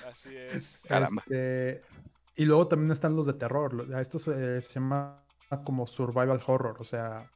[0.00, 0.80] Así es.
[0.86, 1.24] Caramba.
[1.26, 1.84] Este,
[2.34, 3.86] y luego también están los de terror.
[4.00, 5.26] esto se, se llama
[5.64, 6.76] como survival horror.
[6.80, 7.30] O sea,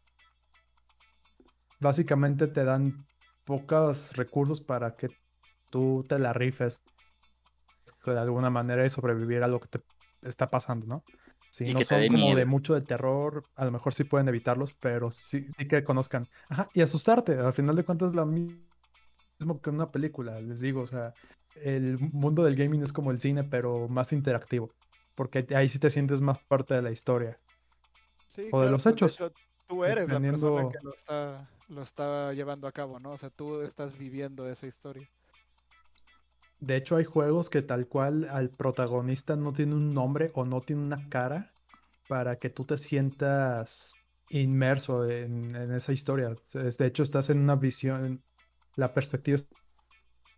[1.78, 3.06] básicamente te dan
[3.44, 5.14] pocos recursos para que
[5.70, 6.86] tú te la rifes
[8.04, 9.84] de alguna manera y sobrevivir a lo que te
[10.22, 11.04] está pasando, ¿no?
[11.52, 14.28] Si Y no que son como de mucho de terror, a lo mejor sí pueden
[14.28, 16.30] evitarlos, pero sí, sí que conozcan.
[16.48, 17.38] Ajá, y asustarte.
[17.38, 18.64] Al final de cuentas es lo mi-
[19.40, 20.82] mismo que una película, les digo.
[20.82, 21.14] O sea,
[21.54, 24.74] el mundo del gaming es como el cine, pero más interactivo.
[25.14, 27.40] Porque ahí sí te sientes más parte de la historia.
[28.26, 29.32] Sí, O de los pues, hechos, hecho,
[29.66, 33.12] tú eres la persona que lo está, lo está llevando a cabo, ¿no?
[33.12, 35.08] O sea, tú estás viviendo esa historia.
[36.62, 40.62] De hecho, hay juegos que tal cual al protagonista no tiene un nombre o no
[40.62, 41.54] tiene una cara
[42.06, 43.98] para que tú te sientas
[44.30, 46.36] inmerso en, en esa historia.
[46.54, 48.24] De hecho, estás en una visión,
[48.76, 49.50] la perspectiva es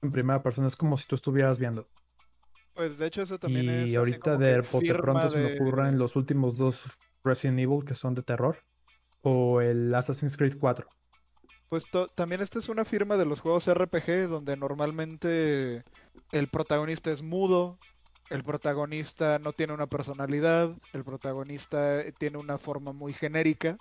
[0.02, 1.90] en primera persona, es como si tú estuvieras viendo.
[2.72, 5.98] Pues de hecho eso también es Y ahorita de firma pronto se me de- ocurren
[5.98, 8.64] los últimos dos Resident Evil que son de terror
[9.22, 10.88] o el Assassin's Creed 4.
[11.74, 15.82] Pues también esta es una firma de los juegos RPG donde normalmente
[16.30, 17.80] el protagonista es mudo,
[18.30, 23.76] el protagonista no tiene una personalidad, el protagonista eh, tiene una forma muy genérica.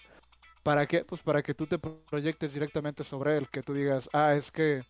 [0.64, 1.06] ¿Para qué?
[1.06, 4.82] Pues para que tú te proyectes directamente sobre él, que tú digas, ah, es que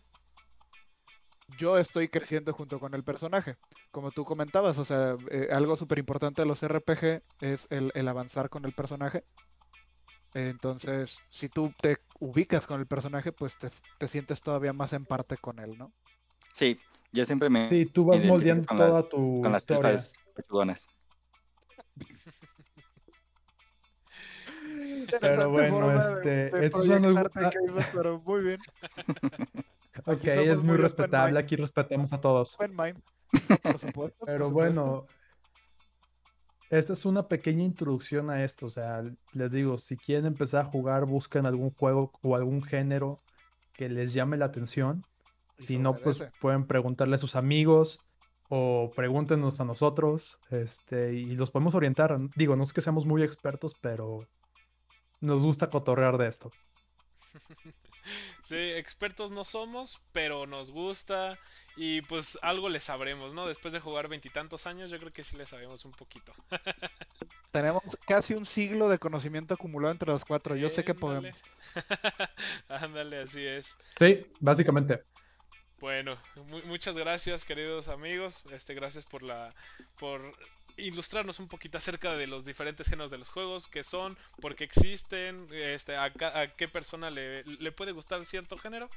[1.58, 3.56] yo estoy creciendo junto con el personaje.
[3.90, 8.08] Como tú comentabas, o sea, eh, algo súper importante de los RPG es el, el
[8.08, 9.24] avanzar con el personaje.
[10.34, 15.06] Entonces, si tú te ubicas con el personaje, pues te, te sientes todavía más en
[15.06, 15.92] parte con él, ¿no?
[16.54, 16.80] Sí,
[17.12, 19.92] yo siempre me Sí, tú vas moldeando con toda las, tu con las historia.
[19.92, 20.88] pistas pechugonas.
[25.20, 28.60] Pero bueno, este, estos son los- proyectarte, Kaiser, pero muy bien.
[30.06, 32.56] Ok, es muy respetable, aquí respetamos a todos.
[32.58, 33.00] Buen mind.
[33.62, 34.16] Por supuesto.
[34.18, 34.80] por Pero supuesto.
[34.82, 35.08] bueno,
[36.78, 38.66] esta es una pequeña introducción a esto.
[38.66, 43.20] O sea, les digo, si quieren empezar a jugar, busquen algún juego o algún género
[43.72, 45.04] que les llame la atención.
[45.58, 48.00] Si no, pues pueden preguntarle a sus amigos
[48.48, 52.18] o pregúntenos a nosotros, este, y los podemos orientar.
[52.34, 54.26] Digo, no es que seamos muy expertos, pero
[55.20, 56.50] nos gusta cotorrear de esto.
[58.44, 61.38] Sí, expertos no somos, pero nos gusta
[61.76, 63.46] y pues algo le sabremos, ¿no?
[63.46, 66.32] Después de jugar veintitantos años, yo creo que sí le sabemos un poquito.
[67.50, 70.56] Tenemos casi un siglo de conocimiento acumulado entre los cuatro.
[70.56, 71.36] Yo sé que podemos.
[72.68, 73.76] Ándale, así es.
[73.98, 75.02] Sí, básicamente.
[75.80, 78.42] Bueno, mu- muchas gracias, queridos amigos.
[78.52, 79.54] Este, gracias por la
[79.98, 80.32] por
[80.76, 84.64] ilustrarnos un poquito acerca de los diferentes géneros de los juegos, qué son, por qué
[84.64, 88.90] existen, este, a, ca- a qué persona le, le puede gustar cierto género.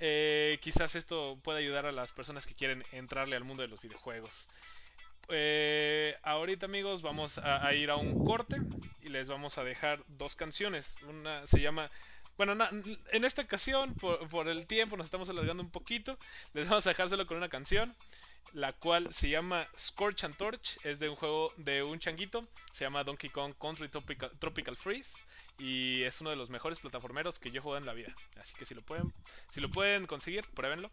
[0.00, 3.80] Eh, quizás esto pueda ayudar a las personas que quieren entrarle al mundo de los
[3.80, 4.48] videojuegos.
[5.30, 8.56] Eh, ahorita amigos vamos a, ir a un corte
[9.02, 10.96] y les vamos a dejar dos canciones.
[11.08, 11.90] Una se llama
[12.36, 12.70] bueno, na-
[13.10, 16.16] en esta ocasión, por, por el tiempo, nos estamos alargando un poquito.
[16.54, 17.94] Les vamos a dejárselo con una canción,
[18.52, 20.78] la cual se llama Scorch and Torch.
[20.84, 22.46] Es de un juego de un changuito.
[22.72, 25.18] Se llama Donkey Kong Country Tropical, Freeze.
[25.58, 28.14] Y es uno de los mejores plataformeros que yo he jugado en la vida.
[28.40, 29.12] Así que si lo pueden,
[29.50, 30.90] si lo pueden conseguir, pruébenlo.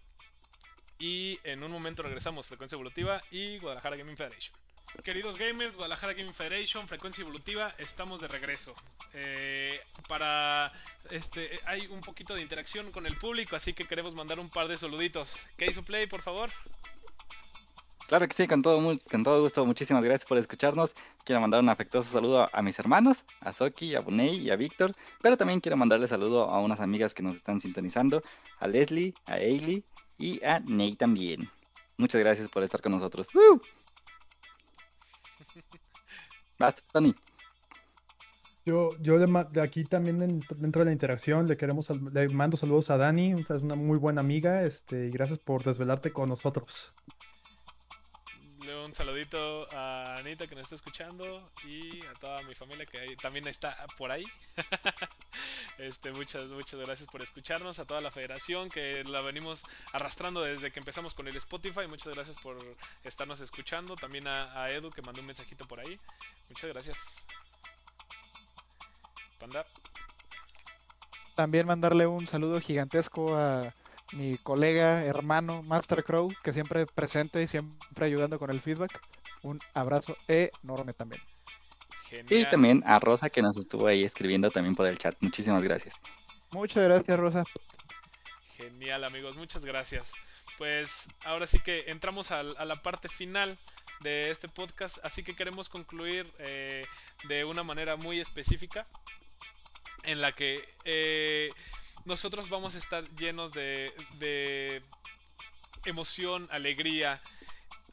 [0.98, 4.58] Y en un momento regresamos, Frecuencia Evolutiva y Guadalajara Gaming Federation.
[5.04, 8.74] Queridos gamers, Guadalajara Gaming Federation, Frecuencia Evolutiva, estamos de regreso.
[9.14, 10.72] Eh, para
[11.12, 14.68] este hay un poquito de interacción con el público, así que queremos mandar un par
[14.68, 15.36] de saluditos.
[15.58, 16.50] ¿Qué hizo Play, por favor?
[18.08, 19.66] Claro que sí, con todo, mu- con todo gusto.
[19.66, 20.94] Muchísimas gracias por escucharnos.
[21.24, 24.94] Quiero mandar un afectuoso saludo a, mis hermanos, a Soki, a Bunei y a Víctor.
[25.24, 28.22] Pero también quiero mandarle saludo a unas amigas que nos están sintonizando,
[28.60, 29.84] a Leslie, a Ailey
[30.20, 31.50] y a Ney también.
[31.98, 33.30] Muchas gracias por estar con nosotros.
[33.34, 33.60] ¡Woo!
[36.60, 37.16] Basta, Tony.
[38.68, 42.02] Yo, yo le ma- de aquí también en- dentro de la interacción le queremos sal-
[42.14, 45.40] le mando saludos a Dani, o sea, es una muy buena amiga, este, y gracias
[45.40, 46.94] por desvelarte con nosotros.
[48.86, 53.48] Un saludito a Anita que nos está escuchando y a toda mi familia que también
[53.48, 54.26] está por ahí.
[55.78, 59.62] Este, muchas, muchas gracias por escucharnos, a toda la federación que la venimos
[59.92, 61.88] arrastrando desde que empezamos con el Spotify.
[61.90, 62.58] Muchas gracias por
[63.04, 63.98] estarnos escuchando.
[63.98, 66.00] También a Edu que mandó un mensajito por ahí.
[66.48, 67.26] Muchas gracias.
[69.40, 69.66] Panda.
[71.36, 73.74] También mandarle un saludo gigantesco a
[74.12, 79.02] mi colega, hermano, Master Crow, que siempre presente y siempre ayudando con el feedback.
[79.42, 81.22] Un abrazo enorme también.
[82.10, 82.42] Genial.
[82.42, 85.16] Y también a Rosa que nos estuvo ahí escribiendo también por el chat.
[85.22, 86.00] Muchísimas gracias.
[86.52, 87.44] Muchas gracias, Rosa.
[88.56, 90.14] Genial amigos, muchas gracias.
[90.58, 93.58] Pues ahora sí que entramos a, la parte final
[94.00, 96.86] de este podcast, así que queremos concluir eh,
[97.28, 98.88] de una manera muy específica
[100.04, 101.52] en la que eh,
[102.04, 104.84] nosotros vamos a estar llenos de, de
[105.86, 107.22] emoción, alegría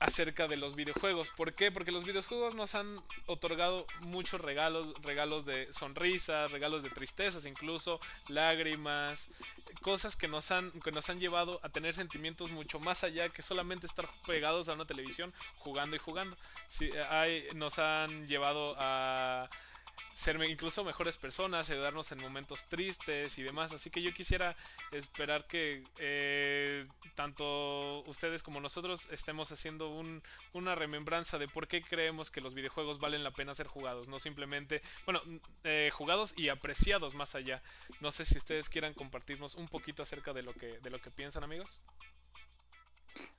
[0.02, 1.28] acerca de los videojuegos.
[1.36, 1.70] ¿Por qué?
[1.70, 8.00] Porque los videojuegos nos han otorgado muchos regalos, regalos de sonrisas, regalos de tristezas, incluso
[8.28, 9.30] lágrimas,
[9.80, 13.42] cosas que nos han que nos han llevado a tener sentimientos mucho más allá que
[13.42, 16.36] solamente estar pegados a una televisión jugando y jugando.
[17.08, 19.48] Hay, nos han llevado a
[20.14, 23.72] ser incluso mejores personas, ayudarnos en momentos tristes y demás.
[23.72, 24.56] Así que yo quisiera
[24.90, 30.22] esperar que eh, tanto ustedes como nosotros estemos haciendo un,
[30.52, 34.18] una remembranza de por qué creemos que los videojuegos valen la pena ser jugados, no
[34.18, 35.20] simplemente, bueno,
[35.64, 37.62] eh, jugados y apreciados más allá.
[38.00, 41.10] No sé si ustedes quieran compartirnos un poquito acerca de lo que, de lo que
[41.10, 41.80] piensan, amigos.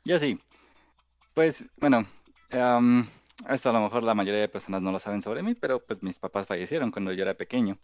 [0.04, 0.40] Yo sí.
[1.34, 2.08] Pues bueno,
[3.50, 6.04] esto a lo mejor la mayoría de personas no lo saben sobre mí, pero pues
[6.04, 7.78] mis papás fallecieron cuando yo era pequeño.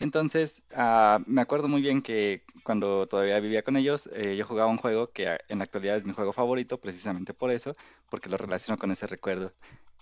[0.00, 4.70] Entonces, ah, me acuerdo muy bien que cuando todavía vivía con ellos, eh, yo jugaba
[4.70, 7.72] un juego que ah, en la actualidad es mi juego favorito, precisamente por eso,
[8.08, 9.52] porque lo relaciono con ese recuerdo.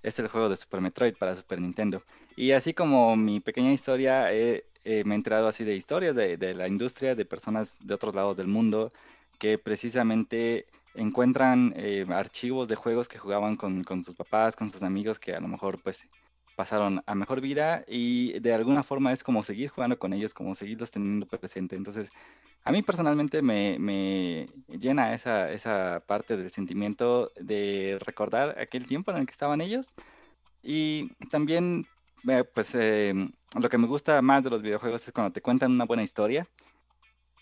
[0.02, 2.02] Es el juego de Super Metroid para Super Nintendo.
[2.36, 6.36] Y así como mi pequeña historia, eh, eh, me he enterado así de historias de,
[6.36, 8.90] de la industria, de personas de otros lados del mundo,
[9.38, 10.66] que precisamente
[10.97, 15.34] encuentran eh, archivos de juegos que jugaban con, con sus papás, con sus amigos, que
[15.34, 16.09] a lo mejor pues
[16.57, 20.55] pasaron a mejor vida y de alguna forma es como seguir jugando con ellos, como
[20.55, 21.76] seguirlos teniendo presente.
[21.76, 22.11] Entonces,
[22.64, 29.11] a mí personalmente me, me llena esa, esa parte del sentimiento de recordar aquel tiempo
[29.11, 29.94] en el que estaban ellos
[30.62, 31.86] y también
[32.28, 33.14] eh, pues eh,
[33.55, 36.49] lo que me gusta más de los videojuegos es cuando te cuentan una buena historia.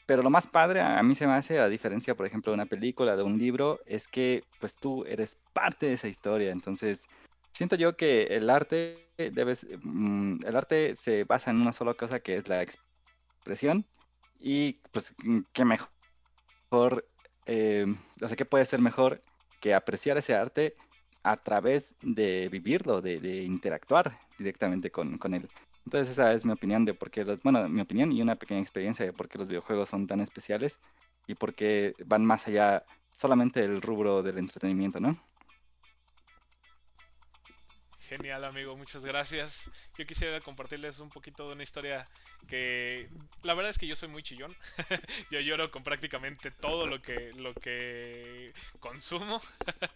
[0.07, 2.67] Pero lo más padre a mí se me hace, a diferencia, por ejemplo, de una
[2.67, 6.51] película, de un libro, es que pues tú eres parte de esa historia.
[6.53, 7.07] Entonces,
[7.53, 12.21] siento yo que el arte debes, mm, el arte se basa en una sola cosa
[12.21, 13.87] que es la expresión.
[14.39, 17.09] Y pues, mm, qué mejor,
[17.47, 17.87] eh,
[18.21, 19.23] o sea, qué puede ser mejor
[19.61, 20.77] que apreciar ese arte
[21.23, 25.49] a través de vivirlo, de, de interactuar directamente con, con él.
[25.85, 28.61] Entonces esa es mi opinión de por qué los, bueno, mi opinión y una pequeña
[28.61, 30.81] experiencia de por qué los videojuegos son tan especiales
[31.27, 35.19] y por qué van más allá solamente del rubro del entretenimiento, ¿no?
[38.09, 39.71] Genial, amigo, muchas gracias.
[39.97, 42.07] Yo quisiera compartirles un poquito de una historia
[42.47, 43.09] que
[43.43, 44.55] la verdad es que yo soy muy chillón.
[45.31, 49.41] yo lloro con prácticamente todo lo que lo que consumo.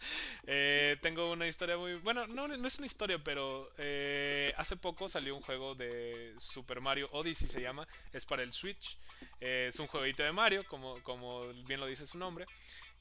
[0.51, 5.09] Eh, tengo una historia muy bueno, no, no es una historia, pero eh, hace poco
[5.09, 8.97] salió un juego de Super Mario Odyssey se llama, es para el Switch.
[9.41, 12.47] Eh, es un jueguito de Mario, como como bien lo dice su nombre.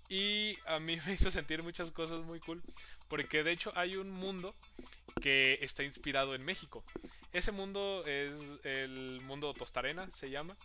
[0.10, 2.62] Y a mí me hizo sentir muchas cosas muy cool.
[3.08, 4.54] Porque de hecho hay un mundo
[5.62, 6.84] está inspirado en México.
[7.34, 10.58] Ese mundo es el mundo Tostarena, se llama.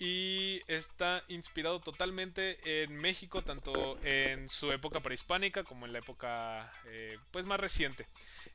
[0.00, 6.72] Y está inspirado totalmente en México, tanto en su época prehispánica como en la época
[6.86, 8.06] eh, pues más reciente.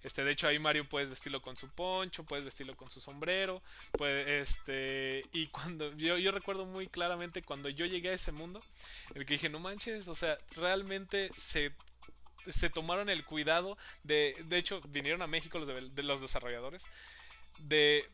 [0.04, 3.62] Este, de hecho, ahí Mario puedes vestirlo con su poncho, puedes vestirlo con su sombrero.
[3.92, 8.62] Puede, este, y cuando yo, yo recuerdo muy claramente cuando yo llegué a ese mundo,
[9.14, 11.74] el que dije, no manches, o sea, realmente se
[12.48, 16.84] se tomaron el cuidado de, de hecho, vinieron a México los, de, los desarrolladores,
[17.60, 18.10] de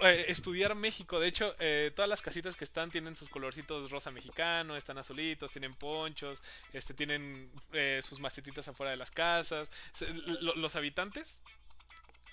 [0.00, 1.20] eh, estudiar México.
[1.20, 5.52] De hecho, eh, todas las casitas que están tienen sus colorcitos rosa mexicano, están azulitos,
[5.52, 6.40] tienen ponchos,
[6.72, 9.70] este, tienen eh, sus macetitas afuera de las casas.
[10.56, 11.42] Los habitantes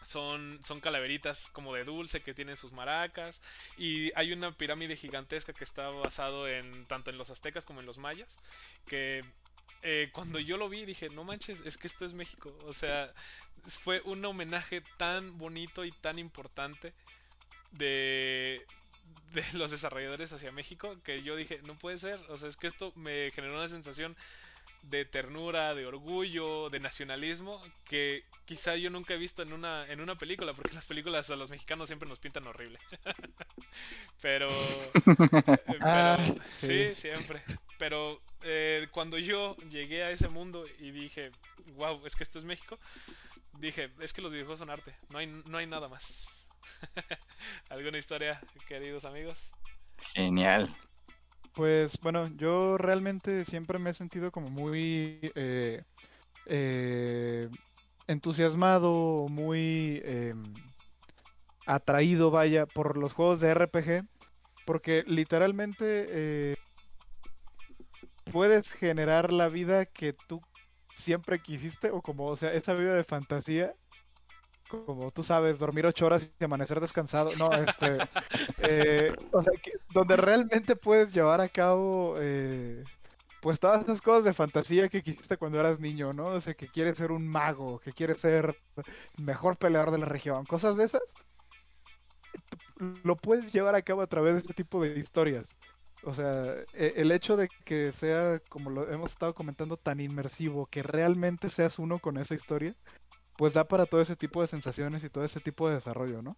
[0.02, 3.42] son, son calaveritas como de dulce que tienen sus maracas
[3.78, 7.86] y hay una pirámide gigantesca que está basado en tanto en los aztecas como en
[7.86, 8.38] los mayas
[8.88, 9.24] que
[9.84, 12.54] eh, cuando yo lo vi dije, no manches, es que esto es México.
[12.66, 13.14] O sea,
[13.68, 16.94] fue un homenaje tan bonito y tan importante
[17.72, 18.66] de,
[19.34, 22.20] de los desarrolladores hacia México que yo dije, no puede ser.
[22.30, 24.16] O sea, es que esto me generó una sensación
[24.84, 30.00] de ternura, de orgullo, de nacionalismo que quizá yo nunca he visto en una en
[30.02, 32.80] una película, porque las películas a los mexicanos siempre nos pintan horrible.
[34.22, 34.50] pero,
[35.66, 36.18] pero Ah,
[36.50, 36.94] sí.
[36.94, 36.96] sí.
[36.96, 37.44] siempre.
[37.78, 41.32] Pero eh, cuando yo llegué a ese mundo y dije,
[41.76, 42.80] wow, es que esto es México,
[43.60, 46.48] dije, es que los videojuegos son arte, no hay no hay nada más.
[47.70, 49.52] ¿Alguna historia, queridos amigos?
[50.14, 50.74] Genial.
[51.54, 55.84] Pues bueno, yo realmente siempre me he sentido como muy eh,
[56.46, 57.50] eh,
[58.08, 60.54] entusiasmado, muy em,
[61.66, 64.06] atraído, vaya, por los juegos de RPG,
[64.66, 66.56] porque literalmente eh,
[68.32, 70.42] puedes generar la vida que tú
[70.96, 73.74] siempre quisiste, o como, o sea, esa vida de fantasía,
[74.70, 77.32] como tú sabes, dormir ocho horas y amanecer descansado.
[77.38, 77.98] No, este,
[78.62, 82.84] eh, o sea, que, donde realmente puedes llevar a cabo, eh,
[83.42, 86.28] pues todas esas cosas de fantasía que quisiste cuando eras niño, ¿no?
[86.28, 88.58] O sea, que quieres ser un mago, que quieres ser
[89.18, 91.02] el mejor peleador de la región, cosas de esas,
[93.04, 95.58] lo puedes llevar a cabo a través de este tipo de historias.
[96.02, 100.68] O sea, e- el hecho de que sea, como lo hemos estado comentando, tan inmersivo,
[100.68, 102.76] que realmente seas uno con esa historia,
[103.38, 106.38] pues da para todo ese tipo de sensaciones y todo ese tipo de desarrollo, ¿no?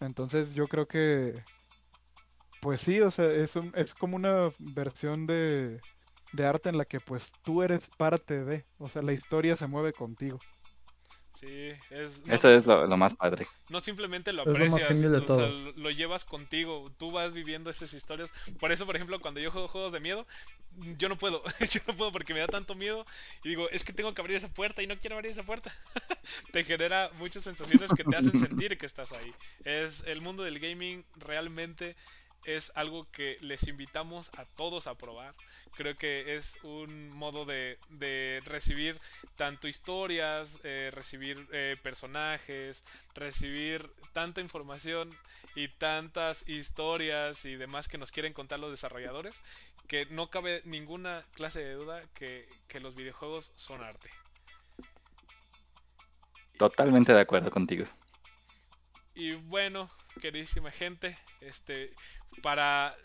[0.00, 1.46] Entonces yo creo que,
[2.60, 5.84] pues sí, o sea, es un- es como una versión de,
[6.32, 9.66] de arte en la que pues tú eres parte de, o sea, la historia se
[9.66, 10.44] mueve contigo.
[11.38, 13.46] Sí, es no, Eso es lo, lo más padre.
[13.68, 15.48] no simplemente lo Es lo más aprecias, genial de o sea, todo.
[15.48, 18.32] lo, lo llevas contigo, tú vas viviendo esas historias.
[18.58, 20.26] Por eso, por ejemplo, cuando yo juego juegos de miedo,
[20.98, 23.04] yo no puedo, yo no puedo porque me da tanto miedo
[23.44, 25.74] y digo, es que tengo que abrir esa puerta y no quiero abrir esa puerta.
[26.52, 29.34] te genera muchas sensaciones que te hacen sentir que estás ahí.
[29.64, 31.96] Es el mundo del gaming realmente
[32.46, 35.34] es algo que les invitamos a todos a probar.
[35.76, 38.98] Creo que es un modo de, de recibir
[39.36, 42.82] tanto historias, eh, recibir eh, personajes,
[43.14, 45.14] recibir tanta información
[45.54, 49.34] y tantas historias y demás que nos quieren contar los desarrolladores,
[49.86, 54.10] que no cabe ninguna clase de duda que, que los videojuegos son arte.
[56.58, 57.84] Totalmente de acuerdo contigo.
[59.14, 59.90] Y bueno,
[60.20, 61.92] queridísima gente, este
[62.42, 62.96] para,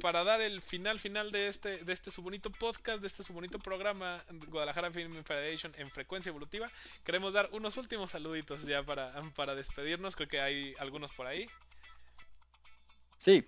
[0.00, 3.32] para dar el final final de este de este su bonito podcast, de este su
[3.32, 6.70] bonito programa Guadalajara Film Federation en frecuencia evolutiva,
[7.04, 11.46] queremos dar unos últimos saluditos ya para, para despedirnos, creo que hay algunos por ahí.
[13.18, 13.46] Sí,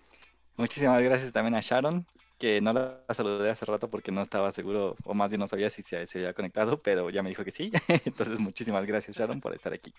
[0.57, 2.07] muchísimas gracias también a Sharon,
[2.39, 5.71] que no la saludé hace rato porque no estaba seguro, o más bien no sabía
[5.71, 7.73] si se, se había conectado, pero ya me dijo que sí.
[8.05, 9.93] Entonces, muchísimas gracias, Sharon, por estar aquí.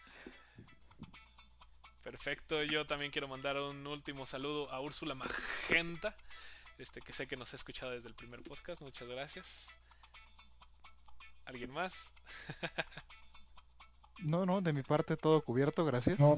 [2.15, 6.15] Perfecto, yo también quiero mandar un último saludo a Úrsula Magenta,
[6.79, 9.67] este que sé que nos ha escuchado desde el primer podcast, muchas gracias.
[11.45, 12.11] ¿Alguien más?
[14.23, 16.17] No, no, de mi parte todo cubierto, gracias.
[16.17, 16.37] No,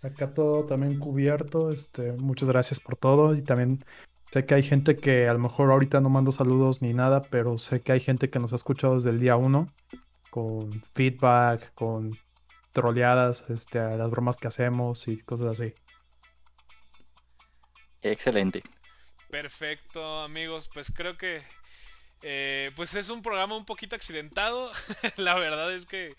[0.00, 1.72] acá todo también cubierto.
[1.72, 3.34] Este, muchas gracias por todo.
[3.34, 3.84] Y también
[4.30, 7.58] sé que hay gente que a lo mejor ahorita no mando saludos ni nada, pero
[7.58, 9.72] sé que hay gente que nos ha escuchado desde el día uno,
[10.30, 12.16] con feedback, con
[12.78, 15.74] troleadas, este, a las bromas que hacemos y cosas así.
[18.02, 18.62] Excelente.
[19.30, 20.70] Perfecto, amigos.
[20.72, 21.42] Pues creo que
[22.22, 24.70] eh, pues es un programa un poquito accidentado.
[25.16, 26.16] la verdad es que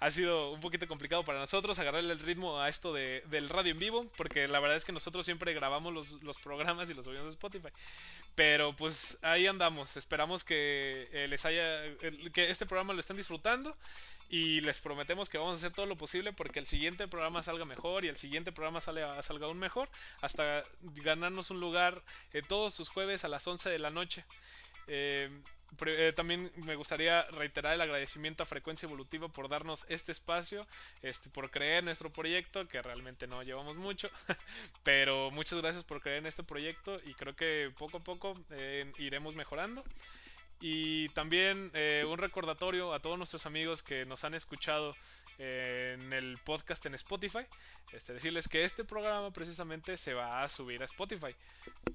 [0.00, 3.70] ha sido un poquito complicado para nosotros agarrarle el ritmo a esto de, del radio
[3.70, 7.04] en vivo, porque la verdad es que nosotros siempre grabamos los, los programas y los
[7.04, 7.68] subimos a Spotify.
[8.34, 9.96] Pero pues ahí andamos.
[9.96, 11.82] Esperamos que eh, les haya
[12.32, 13.76] que este programa lo estén disfrutando
[14.32, 17.66] y les prometemos que vamos a hacer todo lo posible porque el siguiente programa salga
[17.66, 19.90] mejor y el siguiente programa sale, salga aún mejor
[20.22, 22.02] hasta ganarnos un lugar
[22.32, 24.24] eh, todos sus jueves a las 11 de la noche.
[24.88, 25.28] Eh,
[25.86, 30.66] eh, también me gustaría reiterar el agradecimiento a Frecuencia Evolutiva por darnos este espacio,
[31.02, 34.10] este, por creer en nuestro proyecto, que realmente no llevamos mucho,
[34.82, 38.90] pero muchas gracias por creer en este proyecto y creo que poco a poco eh,
[38.98, 39.84] iremos mejorando.
[40.64, 44.94] Y también eh, un recordatorio a todos nuestros amigos que nos han escuchado
[45.40, 47.40] eh, en el podcast en Spotify.
[47.92, 51.34] Este, decirles que este programa precisamente se va a subir a Spotify.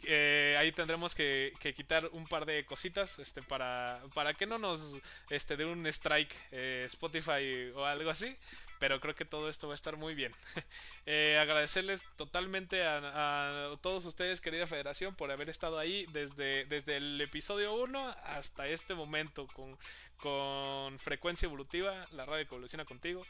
[0.04, 5.00] Eh, ahí tendremos que, quitar un par de cositas este, para, para que no nos
[5.30, 8.36] este, dé un strike Spotify o algo así.
[8.80, 10.34] Pero creo que todo esto va a estar muy bien.
[11.10, 17.22] Eh, agradecerles totalmente a, todos ustedes, querida federación, por haber estado ahí desde, desde el
[17.22, 19.78] episodio 1 hasta este momento con,
[20.18, 23.26] con Frecuencia Evolutiva, la radio que evoluciona contigo.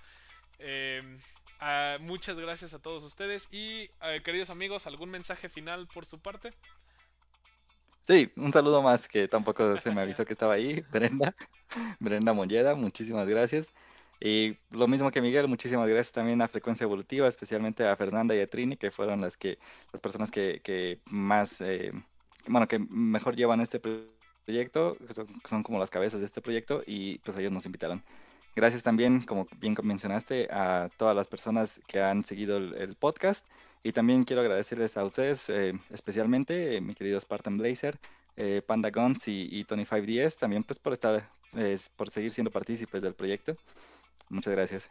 [0.58, 1.20] Eh,
[2.00, 6.54] muchas gracias a todos ustedes y eh, queridos amigos, ¿algún mensaje final por su parte?
[8.02, 11.36] Sí, un saludo más que tampoco se me avisó que estaba ahí, Brenda,
[12.00, 13.74] Brenda Molleda, muchísimas gracias.
[14.20, 18.40] Y lo mismo que Miguel, muchísimas gracias también a Frecuencia Evolutiva, especialmente a Fernanda y
[18.40, 19.60] a Trini, que fueron las que
[19.92, 21.92] las personas que, que más, eh,
[22.48, 27.20] bueno, que mejor llevan este proyecto, que son, como las cabezas de este proyecto, y
[27.20, 28.04] pues ellos nos invitaron.
[28.56, 33.46] Gracias también, como bien mencionaste, a todas las personas que han seguido el, podcast.
[33.84, 38.00] Y también quiero agradecerles a ustedes, eh, especialmente eh, mi querido Spartan Blazer,
[38.36, 41.30] eh, Panda Guns y, y Tony5DS, también pues por estar,
[41.96, 43.56] por seguir siendo partícipes del proyecto.
[44.30, 44.90] Muchas gracias.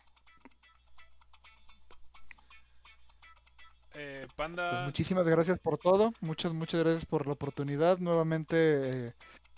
[4.37, 4.71] Panda.
[4.71, 6.13] Pues muchísimas gracias por todo.
[6.21, 7.99] Muchas, muchas gracias por la oportunidad.
[7.99, 9.15] Nuevamente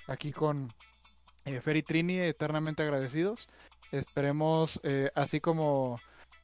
[0.06, 0.72] aquí con
[1.62, 3.48] Ferry Trini, eternamente agradecidos.
[3.90, 6.00] Esperemos, eh, así como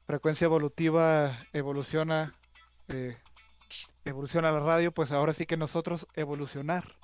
[0.06, 2.34] frecuencia evolutiva evoluciona,
[2.88, 3.16] eh,
[4.04, 6.96] evoluciona la radio, pues ahora sí que nosotros evolucionar,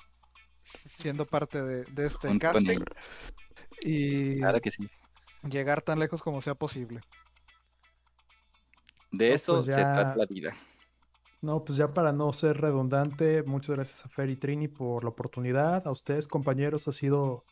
[0.97, 2.79] siendo parte de, este casting.
[3.83, 4.41] Y
[5.49, 7.01] llegar tan lejos como sea posible.
[9.11, 10.55] De eso pues se trata la vida.
[11.41, 15.09] No, pues ya para no ser redundante, muchas gracias a Fer y Trini por la
[15.09, 15.87] oportunidad.
[15.87, 17.43] A ustedes, compañeros, ha sido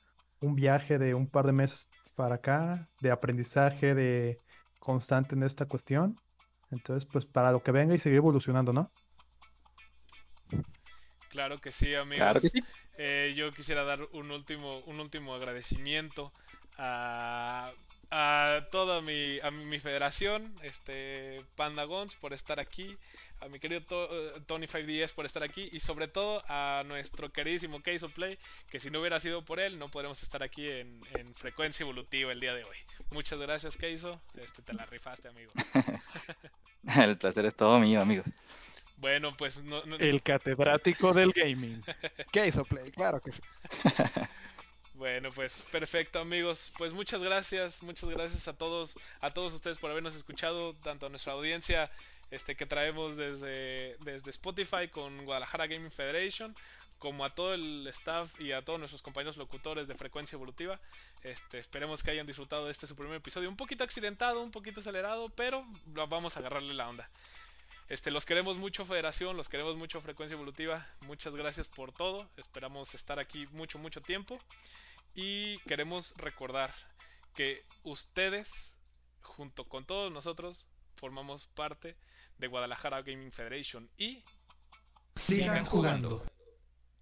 [0.42, 4.40] un viaje de un par de meses para acá, de aprendizaje, de
[4.80, 6.16] constante en esta cuestión.
[6.70, 8.92] Entonces, pues para lo que venga y seguir evolucionando, ¿no?
[11.30, 12.52] Claro que sí, amigos.
[12.98, 16.34] Eh, yo quisiera dar un último, un último agradecimiento
[16.80, 17.72] a
[18.12, 22.98] a toda mi, a mi federación, este Pandagons por estar aquí,
[23.40, 27.82] a mi querido eh, Tony 5DS por estar aquí y sobre todo a nuestro queridísimo
[27.82, 31.02] Case of Play, que si no hubiera sido por él no podríamos estar aquí en,
[31.36, 32.78] frecuencia evolutiva el día de hoy.
[33.12, 35.52] Muchas gracias Keiso, este te la rifaste amigo.
[37.00, 38.24] el placer es todo mío amigo.
[38.98, 39.64] Bueno, pues
[40.00, 41.82] el catedrático del gaming.
[42.34, 43.42] Case of Play, claro que sí.
[45.00, 46.74] Bueno, pues perfecto, amigos.
[46.78, 51.10] Pues muchas gracias, muchas gracias a todos, a todos ustedes por habernos escuchado, tanto a
[51.10, 51.90] nuestra audiencia
[52.32, 56.54] este que traemos desde, desde Spotify con Guadalajara Gaming Federation,
[56.98, 60.82] como a todo el staff y a todos nuestros compañeros locutores de Frecuencia Evolutiva.
[61.24, 64.82] Este, esperemos que hayan disfrutado de este su primer episodio, un poquito accidentado, un poquito
[64.82, 67.10] acelerado, pero vamos a agarrarle la onda.
[67.88, 70.86] Este, los queremos mucho Federación, los queremos mucho Frecuencia Evolutiva.
[71.00, 72.28] Muchas gracias por todo.
[72.36, 74.42] Esperamos estar aquí mucho, mucho tiempo.
[75.14, 76.74] Y queremos recordar
[77.36, 78.76] que ustedes,
[79.22, 81.96] junto con todos nosotros, formamos parte
[82.38, 84.24] de Guadalajara Gaming Federation y
[85.16, 86.24] sigan jugando.